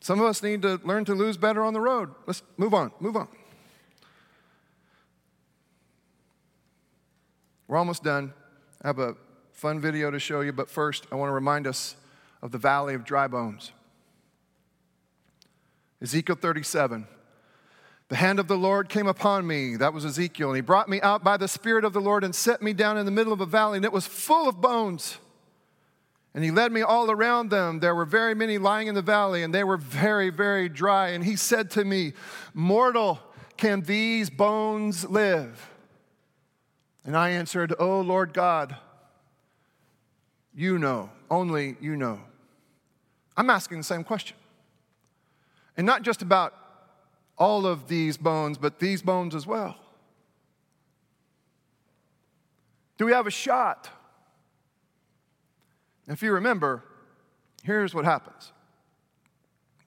Some 0.00 0.18
of 0.18 0.26
us 0.26 0.42
need 0.42 0.62
to 0.62 0.80
learn 0.82 1.04
to 1.04 1.14
lose 1.14 1.36
better 1.36 1.62
on 1.62 1.74
the 1.74 1.80
road. 1.80 2.10
Let's 2.26 2.42
move 2.56 2.74
on, 2.74 2.90
move 2.98 3.16
on. 3.16 3.28
We're 7.72 7.78
almost 7.78 8.02
done. 8.02 8.34
I 8.82 8.88
have 8.88 8.98
a 8.98 9.16
fun 9.52 9.80
video 9.80 10.10
to 10.10 10.18
show 10.18 10.42
you, 10.42 10.52
but 10.52 10.68
first, 10.68 11.06
I 11.10 11.14
want 11.14 11.30
to 11.30 11.32
remind 11.32 11.66
us 11.66 11.96
of 12.42 12.52
the 12.52 12.58
valley 12.58 12.92
of 12.92 13.02
dry 13.02 13.28
bones. 13.28 13.72
Ezekiel 16.02 16.36
37. 16.36 17.06
The 18.08 18.16
hand 18.16 18.38
of 18.38 18.46
the 18.46 18.58
Lord 18.58 18.90
came 18.90 19.06
upon 19.06 19.46
me. 19.46 19.76
That 19.76 19.94
was 19.94 20.04
Ezekiel. 20.04 20.48
And 20.48 20.56
he 20.56 20.60
brought 20.60 20.90
me 20.90 21.00
out 21.00 21.24
by 21.24 21.38
the 21.38 21.48
Spirit 21.48 21.86
of 21.86 21.94
the 21.94 22.00
Lord 22.02 22.24
and 22.24 22.34
set 22.34 22.60
me 22.60 22.74
down 22.74 22.98
in 22.98 23.06
the 23.06 23.10
middle 23.10 23.32
of 23.32 23.40
a 23.40 23.46
valley, 23.46 23.78
and 23.78 23.86
it 23.86 23.92
was 23.92 24.06
full 24.06 24.50
of 24.50 24.60
bones. 24.60 25.16
And 26.34 26.44
he 26.44 26.50
led 26.50 26.72
me 26.72 26.82
all 26.82 27.10
around 27.10 27.48
them. 27.48 27.80
There 27.80 27.94
were 27.94 28.04
very 28.04 28.34
many 28.34 28.58
lying 28.58 28.88
in 28.88 28.94
the 28.94 29.00
valley, 29.00 29.42
and 29.42 29.54
they 29.54 29.64
were 29.64 29.78
very, 29.78 30.28
very 30.28 30.68
dry. 30.68 31.08
And 31.08 31.24
he 31.24 31.36
said 31.36 31.70
to 31.70 31.86
me, 31.86 32.12
Mortal, 32.52 33.18
can 33.56 33.80
these 33.80 34.28
bones 34.28 35.08
live? 35.08 35.71
And 37.04 37.16
I 37.16 37.30
answered, 37.30 37.74
O 37.78 38.00
Lord 38.00 38.32
God, 38.32 38.76
you 40.54 40.78
know, 40.78 41.10
only 41.30 41.76
you 41.80 41.96
know. 41.96 42.20
I'm 43.36 43.50
asking 43.50 43.78
the 43.78 43.84
same 43.84 44.04
question. 44.04 44.36
And 45.76 45.86
not 45.86 46.02
just 46.02 46.22
about 46.22 46.54
all 47.38 47.66
of 47.66 47.88
these 47.88 48.16
bones, 48.16 48.58
but 48.58 48.78
these 48.78 49.02
bones 49.02 49.34
as 49.34 49.46
well. 49.46 49.76
Do 52.98 53.06
we 53.06 53.12
have 53.12 53.26
a 53.26 53.30
shot? 53.30 53.88
If 56.06 56.22
you 56.22 56.32
remember, 56.32 56.84
here's 57.64 57.94
what 57.94 58.04
happens 58.04 58.52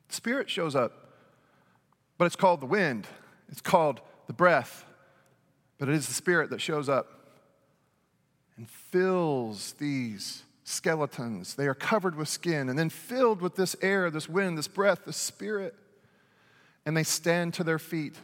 the 0.09 0.15
Spirit 0.15 0.49
shows 0.49 0.75
up, 0.75 1.13
but 2.17 2.25
it's 2.25 2.35
called 2.35 2.61
the 2.61 2.65
wind, 2.65 3.07
it's 3.49 3.61
called 3.61 4.01
the 4.27 4.33
breath, 4.33 4.85
but 5.77 5.89
it 5.89 5.95
is 5.95 6.07
the 6.07 6.13
Spirit 6.13 6.49
that 6.49 6.61
shows 6.61 6.89
up 6.89 7.07
and 8.57 8.69
fills 8.69 9.73
these 9.73 10.43
skeletons. 10.63 11.55
They 11.55 11.67
are 11.67 11.75
covered 11.75 12.15
with 12.15 12.27
skin 12.27 12.69
and 12.69 12.77
then 12.77 12.89
filled 12.89 13.41
with 13.41 13.55
this 13.55 13.75
air, 13.81 14.09
this 14.09 14.27
wind, 14.27 14.57
this 14.57 14.67
breath, 14.67 15.05
this 15.05 15.17
spirit. 15.17 15.75
And 16.85 16.95
they 16.95 17.03
stand 17.03 17.53
to 17.55 17.63
their 17.63 17.79
feet, 17.79 18.15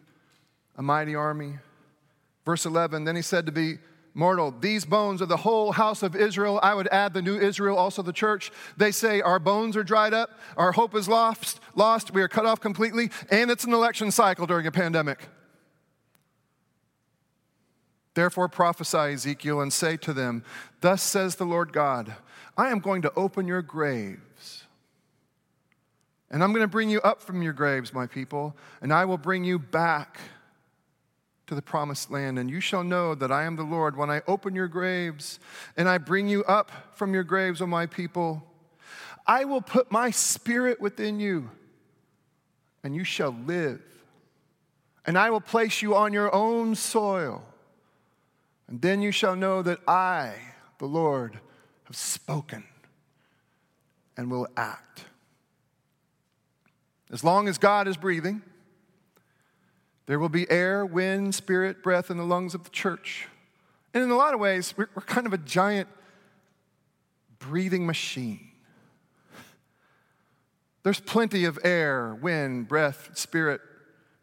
a 0.78 0.82
mighty 0.82 1.16
army. 1.16 1.60
Verse 2.46 2.66
11 2.66 3.04
Then 3.04 3.16
he 3.16 3.22
said 3.22 3.46
to 3.46 3.52
me, 3.52 3.78
mortal. 4.14 4.54
These 4.60 4.86
bones 4.86 5.22
are 5.22 5.28
the 5.28 5.38
whole 5.38 5.72
house 5.72 6.04
of 6.04 6.16
Israel. 6.16 6.60
I 6.62 6.74
would 6.74 6.88
add 6.90 7.14
the 7.14 7.22
new 7.22 7.38
Israel, 7.38 7.78
also 7.78 8.02
the 8.02 8.14
church. 8.14 8.52
They 8.78 8.92
say 8.92 9.22
our 9.22 9.40
bones 9.40 9.78
are 9.78 9.84
dried 9.84 10.14
up, 10.14 10.32
our 10.58 10.72
hope 10.72 10.96
is 10.96 11.08
lost, 11.08 11.60
lost, 11.76 12.14
we 12.14 12.22
are 12.22 12.28
cut 12.28 12.46
off 12.46 12.60
completely, 12.60 13.10
and 13.30 13.50
it's 13.50 13.64
an 13.64 13.74
election 13.74 14.12
cycle 14.12 14.46
during 14.46 14.68
a 14.68 14.72
pandemic. 14.72 15.20
Therefore 18.14 18.50
prophesy, 18.50 19.14
Ezekiel, 19.14 19.62
and 19.62 19.72
say 19.72 19.98
to 19.98 20.14
them, 20.14 20.44
Thus 20.82 21.02
says 21.02 21.36
the 21.36 21.46
Lord 21.46 21.72
God, 21.72 22.16
I 22.58 22.70
am 22.70 22.80
going 22.80 23.02
to 23.04 23.14
open 23.16 23.48
your 23.48 23.62
graves. 23.62 24.66
And 26.30 26.44
I'm 26.44 26.52
going 26.52 26.64
to 26.64 26.68
bring 26.68 26.90
you 26.90 27.02
up 27.02 27.22
from 27.22 27.42
your 27.42 27.54
graves, 27.54 27.94
my 27.94 28.08
people, 28.08 28.56
and 28.82 28.94
I 28.94 29.06
will 29.06 29.18
bring 29.18 29.44
you 29.44 29.60
back 29.60 30.20
to 31.52 31.56
the 31.56 31.62
promised 31.62 32.10
land, 32.10 32.40
and 32.40 32.50
you 32.50 32.62
shall 32.62 32.84
know 32.84 33.14
that 33.14 33.30
I 33.30 33.44
am 33.44 33.58
the 33.58 33.64
Lord 33.64 33.98
when 33.98 34.10
I 34.10 34.22
open 34.26 34.56
your 34.56 34.70
graves 34.70 35.38
and 35.76 35.90
I 35.90 35.98
bring 35.98 36.30
you 36.30 36.46
up 36.46 36.72
from 36.94 37.14
your 37.14 37.26
graves, 37.26 37.62
O 37.62 37.68
my 37.68 37.88
people. 37.88 38.42
I 39.28 39.44
will 39.44 39.62
put 39.62 39.92
my 39.92 40.12
spirit 40.12 40.80
within 40.80 41.20
you, 41.20 41.50
and 42.86 42.96
you 42.96 43.04
shall 43.04 43.36
live. 43.46 43.82
And 45.06 45.18
I 45.18 45.30
will 45.30 45.42
place 45.42 45.82
you 45.82 45.94
on 45.94 46.14
your 46.14 46.34
own 46.34 46.74
soil. 46.76 47.44
And 48.72 48.82
then 48.82 49.02
you 49.02 49.12
shall 49.12 49.36
know 49.36 49.62
that 49.64 49.80
I, 49.86 50.34
the 50.78 50.86
Lord, 50.86 51.38
have 51.84 51.96
spoken 51.98 52.64
and 54.16 54.32
will 54.32 54.48
act. 54.56 55.04
As 57.12 57.22
long 57.22 57.50
as 57.50 57.58
God 57.58 57.86
is 57.90 57.98
breathing, 57.98 58.42
there 60.06 60.20
will 60.20 60.30
be 60.30 60.50
air, 60.50 60.86
wind, 60.86 61.36
spirit, 61.36 61.84
breath 61.84 62.10
in 62.10 62.16
the 62.16 62.24
lungs 62.24 62.56
of 62.56 62.64
the 62.64 62.70
church. 62.70 63.28
And 63.94 64.06
in 64.06 64.10
a 64.10 64.16
lot 64.16 64.34
of 64.34 64.40
ways, 64.40 64.74
we're, 64.78 64.88
we're 64.96 65.02
kind 65.02 65.28
of 65.28 65.34
a 65.34 65.38
giant 65.38 65.90
breathing 67.40 67.86
machine. 67.86 68.52
There's 70.84 71.02
plenty 71.02 71.44
of 71.44 71.60
air, 71.66 72.18
wind, 72.22 72.70
breath, 72.70 73.18
spirit 73.18 73.60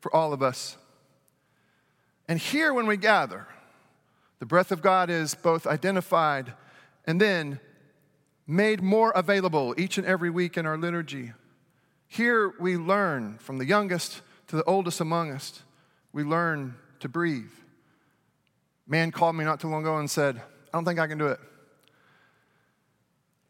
for 0.01 0.15
all 0.17 0.33
of 0.33 0.43
us. 0.43 0.79
And 2.27 2.39
here, 2.39 2.73
when 2.73 2.87
we 2.87 2.97
gather, 2.97 3.47
the 4.39 4.47
breath 4.47 4.71
of 4.71 4.83
God 4.83 5.11
is 5.11 5.35
both 5.35 5.67
identified 5.67 6.53
and 7.07 7.21
then 7.21 7.61
made 8.47 8.83
more 8.83 9.11
available 9.15 9.75
each 9.77 9.99
and 9.99 10.07
every 10.07 10.31
week 10.31 10.57
in 10.57 10.67
our 10.67 10.79
liturgy. 10.79 11.33
Here 12.07 12.55
we 12.59 12.77
learn 12.77 13.39
from 13.39 13.59
the 13.59 13.67
youngest 13.67 14.23
to 14.49 14.57
the 14.57 14.65
oldest 14.65 15.01
among 15.01 15.31
us 15.31 15.63
we 16.13 16.25
learn 16.25 16.75
to 17.01 17.09
breathe. 17.09 17.53
Man 18.87 19.13
called 19.13 19.37
me 19.37 19.45
not 19.45 19.61
too 19.61 19.69
long 19.69 19.83
ago 19.83 19.99
and 19.99 20.11
said, 20.11 20.37
I 20.37 20.43
don't 20.73 20.85
think 20.85 20.99
I 20.99 21.07
can 21.07 21.19
do 21.19 21.27
it. 21.27 21.39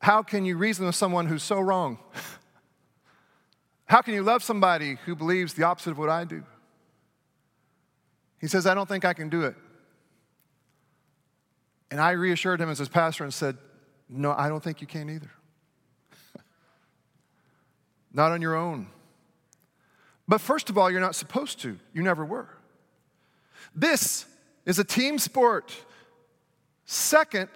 How 0.00 0.22
can 0.22 0.44
you 0.44 0.56
reason 0.56 0.86
with 0.86 0.94
someone 0.94 1.26
who's 1.26 1.42
so 1.42 1.60
wrong? 1.60 1.98
How 3.86 4.02
can 4.02 4.14
you 4.14 4.22
love 4.22 4.42
somebody 4.42 4.98
who 5.06 5.14
believes 5.14 5.54
the 5.54 5.64
opposite 5.64 5.92
of 5.92 5.98
what 5.98 6.10
I 6.10 6.24
do? 6.24 6.44
He 8.40 8.46
says, 8.46 8.66
I 8.66 8.74
don't 8.74 8.88
think 8.88 9.04
I 9.04 9.14
can 9.14 9.28
do 9.28 9.42
it. 9.42 9.54
And 11.90 12.00
I 12.00 12.12
reassured 12.12 12.60
him 12.60 12.68
as 12.68 12.78
his 12.78 12.88
pastor 12.88 13.24
and 13.24 13.32
said, 13.32 13.56
No, 14.08 14.32
I 14.32 14.48
don't 14.48 14.62
think 14.62 14.80
you 14.80 14.86
can 14.86 15.08
either. 15.08 15.30
not 18.12 18.32
on 18.32 18.42
your 18.42 18.54
own. 18.54 18.88
But 20.26 20.42
first 20.42 20.68
of 20.68 20.76
all, 20.76 20.90
you're 20.90 21.00
not 21.00 21.14
supposed 21.14 21.60
to. 21.60 21.78
You 21.94 22.02
never 22.02 22.24
were. 22.24 22.48
This 23.74 24.26
is 24.66 24.78
a 24.78 24.84
team 24.84 25.18
sport. 25.18 25.74
Second, 26.84 27.48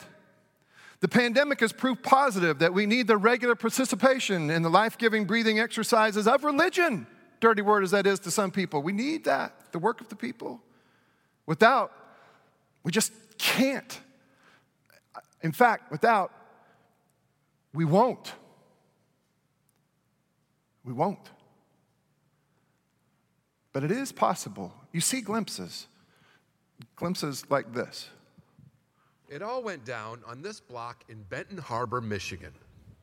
the 1.01 1.09
pandemic 1.09 1.61
has 1.61 1.73
proved 1.73 2.03
positive 2.03 2.61
that 2.61 2.73
we 2.73 2.87
need 2.87 3.07
the 3.07 3.17
regular 3.17 3.55
participation 3.55 4.51
in 4.51 4.63
the 4.63 4.71
life 4.71 4.97
giving 4.97 5.25
breathing 5.25 5.59
exercises 5.59 6.27
of 6.27 6.45
religion, 6.45 7.07
dirty 7.41 7.61
word 7.61 7.83
as 7.83 7.91
that 7.91 8.07
is 8.07 8.21
to 8.21 8.31
some 8.31 8.51
people. 8.51 8.83
We 8.83 8.93
need 8.93 9.25
that, 9.25 9.73
the 9.73 9.79
work 9.79 10.01
of 10.01 10.09
the 10.09 10.17
people. 10.17 10.63
Without, 11.45 11.93
we 12.85 12.93
just 12.93 13.13
can't. 13.37 14.01
In 15.43 15.53
fact, 15.53 15.91
without, 15.91 16.33
we 17.75 17.85
won't. 17.85 18.33
We 20.85 20.93
won't. 20.93 21.31
But 23.73 23.85
it 23.85 23.91
is 23.91 24.13
possible. 24.13 24.73
You 24.93 25.01
see 25.01 25.21
glimpses, 25.21 25.87
glimpses 26.97 27.45
like 27.49 27.73
this. 27.73 28.09
It 29.29 29.43
all 29.43 29.63
went 29.63 29.85
down 29.85 30.21
on 30.27 30.43
this 30.43 30.61
block 30.61 31.05
in 31.09 31.23
Benton 31.23 31.57
Harbor, 31.57 32.01
Michigan. 32.03 32.53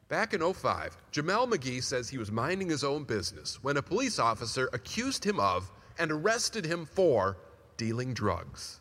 Back 0.10 0.34
in 0.34 0.42
05, 0.42 0.98
Jameel 1.12 1.52
McGee 1.52 1.84
says 1.84 2.10
he 2.10 2.18
was 2.18 2.32
minding 2.32 2.70
his 2.70 2.84
own 2.84 3.04
business 3.04 3.64
when 3.64 3.78
a 3.78 3.82
police 3.82 4.20
officer 4.20 4.70
accused 4.74 5.24
him 5.24 5.40
of 5.40 5.72
and 5.98 6.12
arrested 6.12 6.66
him 6.66 6.86
for 6.86 7.38
dealing 7.78 8.14
drugs. 8.14 8.80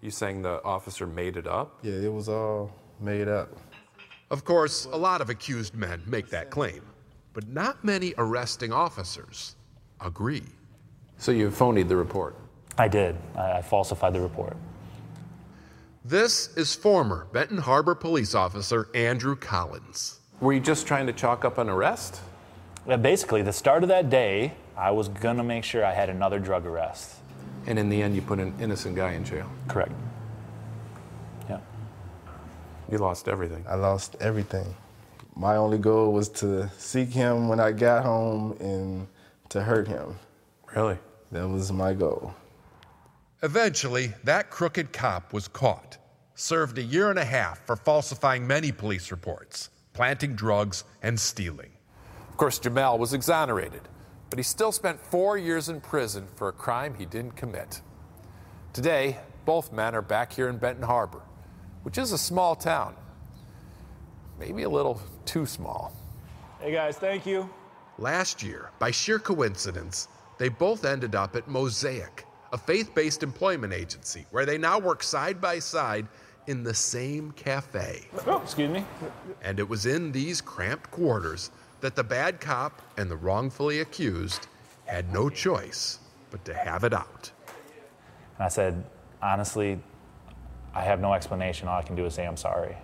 You 0.00 0.10
saying 0.10 0.42
the 0.42 0.62
officer 0.64 1.06
made 1.06 1.36
it 1.36 1.46
up? 1.46 1.78
Yeah, 1.82 1.94
it 1.94 2.12
was 2.12 2.28
all 2.28 2.72
made 3.00 3.28
up. 3.28 3.48
Of 4.30 4.44
course, 4.44 4.84
a 4.84 4.96
lot 4.96 5.20
of 5.20 5.30
accused 5.30 5.74
men 5.74 6.02
make 6.06 6.28
that 6.30 6.50
claim, 6.50 6.82
but 7.32 7.48
not 7.48 7.82
many 7.84 8.14
arresting 8.18 8.72
officers 8.72 9.56
agree. 10.00 10.44
So 11.18 11.32
you 11.32 11.50
phonied 11.50 11.88
the 11.88 11.96
report? 11.96 12.36
I 12.78 12.88
did. 12.88 13.16
I 13.36 13.60
falsified 13.60 14.14
the 14.14 14.20
report. 14.20 14.56
This 16.04 16.56
is 16.56 16.74
former 16.74 17.26
Benton 17.32 17.58
Harbor 17.58 17.94
police 17.94 18.34
officer 18.34 18.88
Andrew 18.94 19.36
Collins. 19.36 20.20
Were 20.40 20.54
you 20.54 20.60
just 20.60 20.86
trying 20.86 21.06
to 21.06 21.12
chalk 21.12 21.44
up 21.44 21.58
an 21.58 21.68
arrest? 21.68 22.22
Yeah, 22.88 22.96
basically, 22.96 23.42
the 23.42 23.52
start 23.52 23.82
of 23.82 23.90
that 23.90 24.08
day, 24.08 24.54
I 24.76 24.92
was 24.92 25.08
going 25.08 25.36
to 25.36 25.44
make 25.44 25.64
sure 25.64 25.84
I 25.84 25.92
had 25.92 26.08
another 26.08 26.38
drug 26.38 26.64
arrest. 26.64 27.16
And 27.66 27.78
in 27.78 27.90
the 27.90 28.00
end, 28.00 28.14
you 28.14 28.22
put 28.22 28.38
an 28.38 28.54
innocent 28.58 28.96
guy 28.96 29.12
in 29.12 29.24
jail? 29.24 29.50
Correct. 29.68 29.92
Yeah. 32.90 32.98
You 32.98 32.98
lost 32.98 33.28
everything. 33.28 33.64
I 33.68 33.74
lost 33.76 34.16
everything. 34.20 34.74
My 35.36 35.56
only 35.56 35.78
goal 35.78 36.12
was 36.12 36.28
to 36.40 36.68
seek 36.76 37.10
him 37.10 37.48
when 37.48 37.60
I 37.60 37.72
got 37.72 38.04
home 38.04 38.56
and 38.60 39.06
to 39.50 39.62
hurt 39.62 39.88
him. 39.88 40.18
Really? 40.74 40.98
That 41.32 41.48
was 41.48 41.72
my 41.72 41.94
goal. 41.94 42.34
Eventually, 43.42 44.12
that 44.24 44.50
crooked 44.50 44.92
cop 44.92 45.32
was 45.32 45.48
caught, 45.48 45.98
served 46.34 46.78
a 46.78 46.82
year 46.82 47.10
and 47.10 47.18
a 47.18 47.24
half 47.24 47.64
for 47.66 47.76
falsifying 47.76 48.46
many 48.46 48.70
police 48.72 49.10
reports, 49.10 49.70
planting 49.92 50.34
drugs, 50.34 50.84
and 51.02 51.18
stealing. 51.18 51.70
Of 52.28 52.36
course, 52.36 52.58
Jameel 52.58 52.98
was 52.98 53.14
exonerated, 53.14 53.82
but 54.28 54.38
he 54.38 54.42
still 54.42 54.72
spent 54.72 55.00
four 55.00 55.38
years 55.38 55.68
in 55.68 55.80
prison 55.80 56.26
for 56.34 56.48
a 56.48 56.52
crime 56.52 56.94
he 56.94 57.06
didn't 57.06 57.36
commit. 57.36 57.80
Today, 58.72 59.18
both 59.46 59.72
men 59.72 59.94
are 59.94 60.02
back 60.02 60.32
here 60.32 60.48
in 60.48 60.58
Benton 60.58 60.84
Harbor, 60.84 61.22
which 61.82 61.98
is 61.98 62.12
a 62.12 62.18
small 62.18 62.54
town. 62.54 62.94
Maybe 64.38 64.62
a 64.62 64.68
little 64.68 65.00
too 65.24 65.46
small. 65.46 65.92
Hey 66.60 66.72
guys, 66.72 66.96
thank 66.96 67.26
you. 67.26 67.48
Last 67.98 68.42
year, 68.42 68.70
by 68.78 68.90
sheer 68.90 69.18
coincidence, 69.18 70.08
they 70.38 70.48
both 70.48 70.84
ended 70.84 71.14
up 71.14 71.36
at 71.36 71.48
Mosaic, 71.48 72.24
a 72.52 72.58
faith 72.58 72.94
based 72.94 73.22
employment 73.22 73.72
agency 73.72 74.26
where 74.30 74.46
they 74.46 74.58
now 74.58 74.78
work 74.78 75.02
side 75.02 75.40
by 75.40 75.58
side 75.58 76.06
in 76.46 76.64
the 76.64 76.74
same 76.74 77.30
cafe. 77.32 78.08
Oh, 78.26 78.40
excuse 78.42 78.70
me. 78.70 78.84
And 79.42 79.58
it 79.58 79.68
was 79.68 79.86
in 79.86 80.12
these 80.12 80.40
cramped 80.40 80.90
quarters 80.90 81.50
that 81.80 81.94
the 81.94 82.04
bad 82.04 82.40
cop 82.40 82.82
and 82.96 83.10
the 83.10 83.16
wrongfully 83.16 83.80
accused 83.80 84.48
had 84.86 85.12
no 85.12 85.28
choice 85.28 85.98
but 86.30 86.44
to 86.44 86.54
have 86.54 86.84
it 86.84 86.92
out. 86.92 87.30
And 88.36 88.44
I 88.46 88.48
said, 88.48 88.82
honestly, 89.22 89.78
I 90.74 90.82
have 90.82 91.00
no 91.00 91.12
explanation. 91.14 91.68
All 91.68 91.78
I 91.78 91.82
can 91.82 91.96
do 91.96 92.06
is 92.06 92.14
say 92.14 92.26
I'm 92.26 92.36
sorry. 92.36 92.76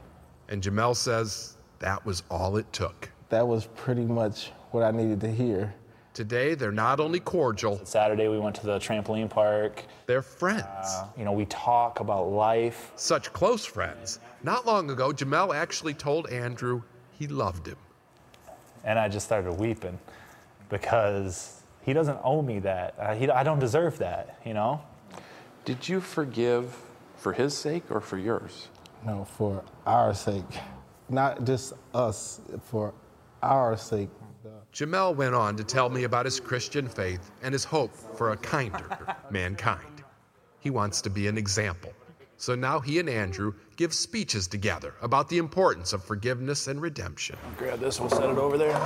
And 0.48 0.62
Jameel 0.62 0.96
says 0.96 1.56
that 1.78 2.04
was 2.04 2.22
all 2.30 2.56
it 2.56 2.72
took. 2.72 3.10
That 3.28 3.46
was 3.46 3.66
pretty 3.76 4.04
much 4.04 4.52
what 4.70 4.82
I 4.82 4.90
needed 4.90 5.20
to 5.20 5.30
hear. 5.30 5.74
Today, 6.14 6.54
they're 6.54 6.72
not 6.72 6.98
only 6.98 7.20
cordial. 7.20 7.78
Saturday, 7.84 8.28
we 8.28 8.38
went 8.38 8.56
to 8.56 8.66
the 8.66 8.78
trampoline 8.78 9.28
park. 9.28 9.84
They're 10.06 10.22
friends. 10.22 10.64
Uh, 10.64 11.08
you 11.16 11.24
know, 11.24 11.32
we 11.32 11.44
talk 11.46 12.00
about 12.00 12.30
life. 12.30 12.92
Such 12.96 13.32
close 13.34 13.66
friends. 13.66 14.18
Not 14.42 14.64
long 14.64 14.90
ago, 14.90 15.10
Jameel 15.10 15.54
actually 15.54 15.92
told 15.92 16.30
Andrew 16.30 16.82
he 17.18 17.26
loved 17.26 17.66
him. 17.66 17.76
And 18.84 18.98
I 18.98 19.08
just 19.08 19.26
started 19.26 19.52
weeping 19.52 19.98
because 20.70 21.60
he 21.82 21.92
doesn't 21.92 22.18
owe 22.24 22.40
me 22.40 22.60
that. 22.60 22.94
Uh, 22.98 23.14
he, 23.14 23.28
I 23.28 23.42
don't 23.42 23.58
deserve 23.58 23.98
that, 23.98 24.40
you 24.44 24.54
know? 24.54 24.80
Did 25.66 25.86
you 25.86 26.00
forgive 26.00 26.74
for 27.16 27.32
his 27.32 27.56
sake 27.56 27.84
or 27.90 28.00
for 28.00 28.18
yours? 28.18 28.68
No, 29.04 29.24
for 29.24 29.64
our 29.86 30.14
sake. 30.14 30.44
Not 31.08 31.44
just 31.44 31.74
us, 31.94 32.40
for 32.62 32.92
our 33.42 33.76
sake. 33.76 34.08
Jameel 34.72 35.16
went 35.16 35.34
on 35.34 35.56
to 35.56 35.64
tell 35.64 35.88
me 35.88 36.04
about 36.04 36.26
his 36.26 36.38
Christian 36.38 36.86
faith 36.86 37.30
and 37.42 37.52
his 37.52 37.64
hope 37.64 37.94
for 37.94 38.32
a 38.32 38.36
kinder 38.36 38.98
mankind. 39.30 40.04
He 40.60 40.70
wants 40.70 41.00
to 41.02 41.10
be 41.10 41.28
an 41.28 41.38
example. 41.38 41.92
So 42.36 42.54
now 42.54 42.80
he 42.80 42.98
and 42.98 43.08
Andrew 43.08 43.54
give 43.76 43.94
speeches 43.94 44.46
together 44.46 44.92
about 45.00 45.28
the 45.28 45.38
importance 45.38 45.94
of 45.94 46.04
forgiveness 46.04 46.66
and 46.66 46.82
redemption. 46.82 47.38
Grab 47.56 47.80
this, 47.80 47.98
we'll 47.98 48.10
set 48.10 48.28
it 48.28 48.36
over 48.36 48.58
there. 48.58 48.76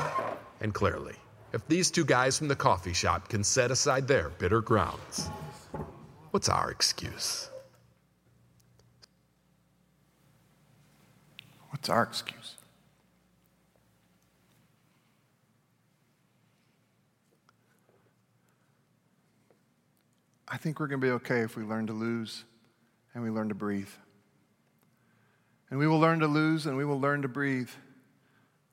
And 0.61 0.72
clearly, 0.72 1.16
if 1.53 1.66
these 1.66 1.91
two 1.91 2.05
guys 2.05 2.39
from 2.39 2.47
the 2.47 2.55
coffee 2.55 2.93
shop 2.93 3.28
can 3.28 3.43
set 3.43 3.72
aside 3.72 4.07
their 4.07 4.28
bitter 4.28 4.61
grounds, 4.61 5.31
what's 6.31 6.49
our 6.49 6.70
excuse? 6.70 7.51
What's 11.81 11.89
our 11.89 12.03
excuse? 12.03 12.57
I 20.47 20.59
think 20.59 20.78
we're 20.78 20.89
going 20.89 21.01
to 21.01 21.07
be 21.07 21.12
okay 21.12 21.41
if 21.41 21.57
we 21.57 21.62
learn 21.62 21.87
to 21.87 21.95
lose 21.95 22.45
and 23.14 23.24
we 23.24 23.31
learn 23.31 23.49
to 23.49 23.55
breathe. 23.55 23.89
And 25.70 25.78
we 25.78 25.87
will 25.87 25.99
learn 25.99 26.20
to 26.20 26.26
lose 26.26 26.66
and 26.66 26.76
we 26.76 26.85
will 26.85 27.01
learn 27.01 27.22
to 27.22 27.28
breathe 27.28 27.70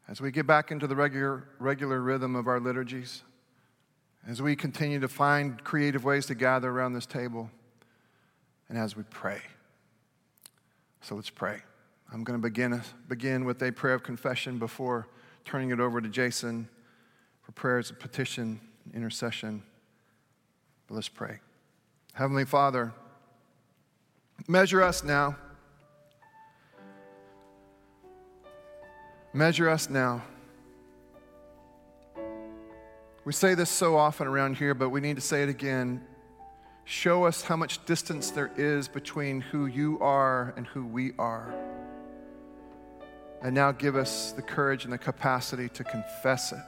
as 0.09 0.19
we 0.19 0.29
get 0.29 0.45
back 0.45 0.69
into 0.69 0.85
the 0.85 0.95
regular, 0.95 1.47
regular 1.59 2.01
rhythm 2.01 2.35
of 2.35 2.47
our 2.47 2.59
liturgies, 2.59 3.23
as 4.27 4.41
we 4.41 4.53
continue 4.53 4.99
to 4.99 5.07
find 5.07 5.63
creative 5.63 6.03
ways 6.03 6.25
to 6.25 6.35
gather 6.35 6.69
around 6.69 6.91
this 6.91 7.05
table, 7.05 7.49
and 8.67 8.77
as 8.77 8.97
we 8.97 9.03
pray. 9.03 9.39
So 11.01 11.15
let's 11.15 11.29
pray. 11.29 11.61
I'm 12.11 12.23
going 12.23 12.39
to 12.39 12.41
begin, 12.41 12.81
begin 13.09 13.43
with 13.43 13.61
a 13.61 13.71
prayer 13.71 13.93
of 13.93 14.03
confession 14.03 14.59
before 14.59 15.07
turning 15.43 15.71
it 15.71 15.79
over 15.79 15.99
to 15.99 16.07
Jason 16.07 16.69
for 17.41 17.51
prayers 17.51 17.91
of 17.91 17.99
petition, 17.99 18.59
and 18.85 18.95
intercession. 18.95 19.63
But 20.87 20.95
let's 20.95 21.09
pray. 21.09 21.39
Heavenly 22.13 22.45
Father, 22.45 22.93
measure 24.47 24.81
us 24.81 25.03
now. 25.03 25.35
Measure 29.33 29.69
us 29.69 29.89
now. 29.89 30.23
We 33.25 33.33
say 33.33 33.53
this 33.53 33.69
so 33.69 33.97
often 33.97 34.27
around 34.27 34.55
here, 34.55 34.73
but 34.73 34.89
we 34.89 35.01
need 35.01 35.17
to 35.17 35.21
say 35.21 35.43
it 35.43 35.49
again. 35.49 36.01
Show 36.85 37.25
us 37.25 37.41
how 37.41 37.57
much 37.57 37.85
distance 37.85 38.31
there 38.31 38.51
is 38.55 38.87
between 38.87 39.41
who 39.41 39.65
you 39.65 39.99
are 39.99 40.53
and 40.55 40.65
who 40.67 40.85
we 40.85 41.11
are. 41.19 41.53
And 43.41 43.53
now 43.53 43.71
give 43.71 43.95
us 43.95 44.31
the 44.31 44.41
courage 44.41 44.83
and 44.83 44.91
the 44.91 44.97
capacity 44.97 45.69
to 45.69 45.83
confess 45.83 46.51
it. 46.51 46.59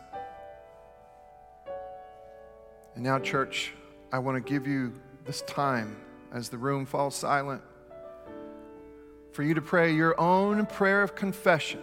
And 2.96 3.04
now, 3.04 3.20
church, 3.20 3.74
I 4.12 4.20
want 4.20 4.44
to 4.44 4.54
give 4.54 4.68
you 4.68 4.94
this 5.26 5.42
time 5.44 5.96
as 6.34 6.50
the 6.50 6.58
room 6.58 6.86
falls 6.86 7.16
silent 7.16 7.62
for 9.32 9.44
you 9.44 9.54
to 9.54 9.62
pray 9.62 9.94
your 9.94 10.20
own 10.20 10.66
prayer 10.66 11.02
of 11.02 11.16
confession. 11.16 11.80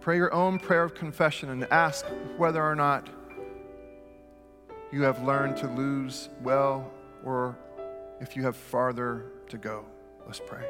Pray 0.00 0.16
your 0.16 0.32
own 0.32 0.58
prayer 0.58 0.82
of 0.82 0.94
confession 0.94 1.50
and 1.50 1.64
ask 1.70 2.06
whether 2.36 2.62
or 2.62 2.74
not 2.74 3.08
you 4.90 5.02
have 5.02 5.22
learned 5.22 5.56
to 5.58 5.68
lose 5.68 6.30
well 6.42 6.90
or 7.24 7.56
if 8.20 8.34
you 8.34 8.42
have 8.42 8.56
farther 8.56 9.26
to 9.48 9.58
go. 9.58 9.84
Let's 10.26 10.40
pray. 10.44 10.64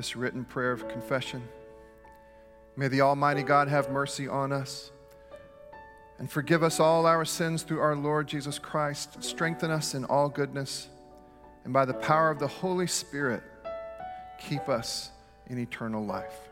This 0.00 0.16
written 0.16 0.46
prayer 0.46 0.72
of 0.72 0.88
confession. 0.88 1.46
May 2.74 2.88
the 2.88 3.02
Almighty 3.02 3.42
God 3.42 3.68
have 3.68 3.90
mercy 3.90 4.26
on 4.26 4.50
us 4.50 4.92
and 6.18 6.30
forgive 6.30 6.62
us 6.62 6.80
all 6.80 7.04
our 7.04 7.26
sins 7.26 7.64
through 7.64 7.80
our 7.80 7.94
Lord 7.94 8.26
Jesus 8.26 8.58
Christ, 8.58 9.22
strengthen 9.22 9.70
us 9.70 9.94
in 9.94 10.06
all 10.06 10.30
goodness, 10.30 10.88
and 11.64 11.74
by 11.74 11.84
the 11.84 11.92
power 11.92 12.30
of 12.30 12.38
the 12.38 12.46
Holy 12.46 12.86
Spirit, 12.86 13.42
keep 14.38 14.70
us 14.70 15.10
in 15.48 15.58
eternal 15.58 16.02
life. 16.02 16.49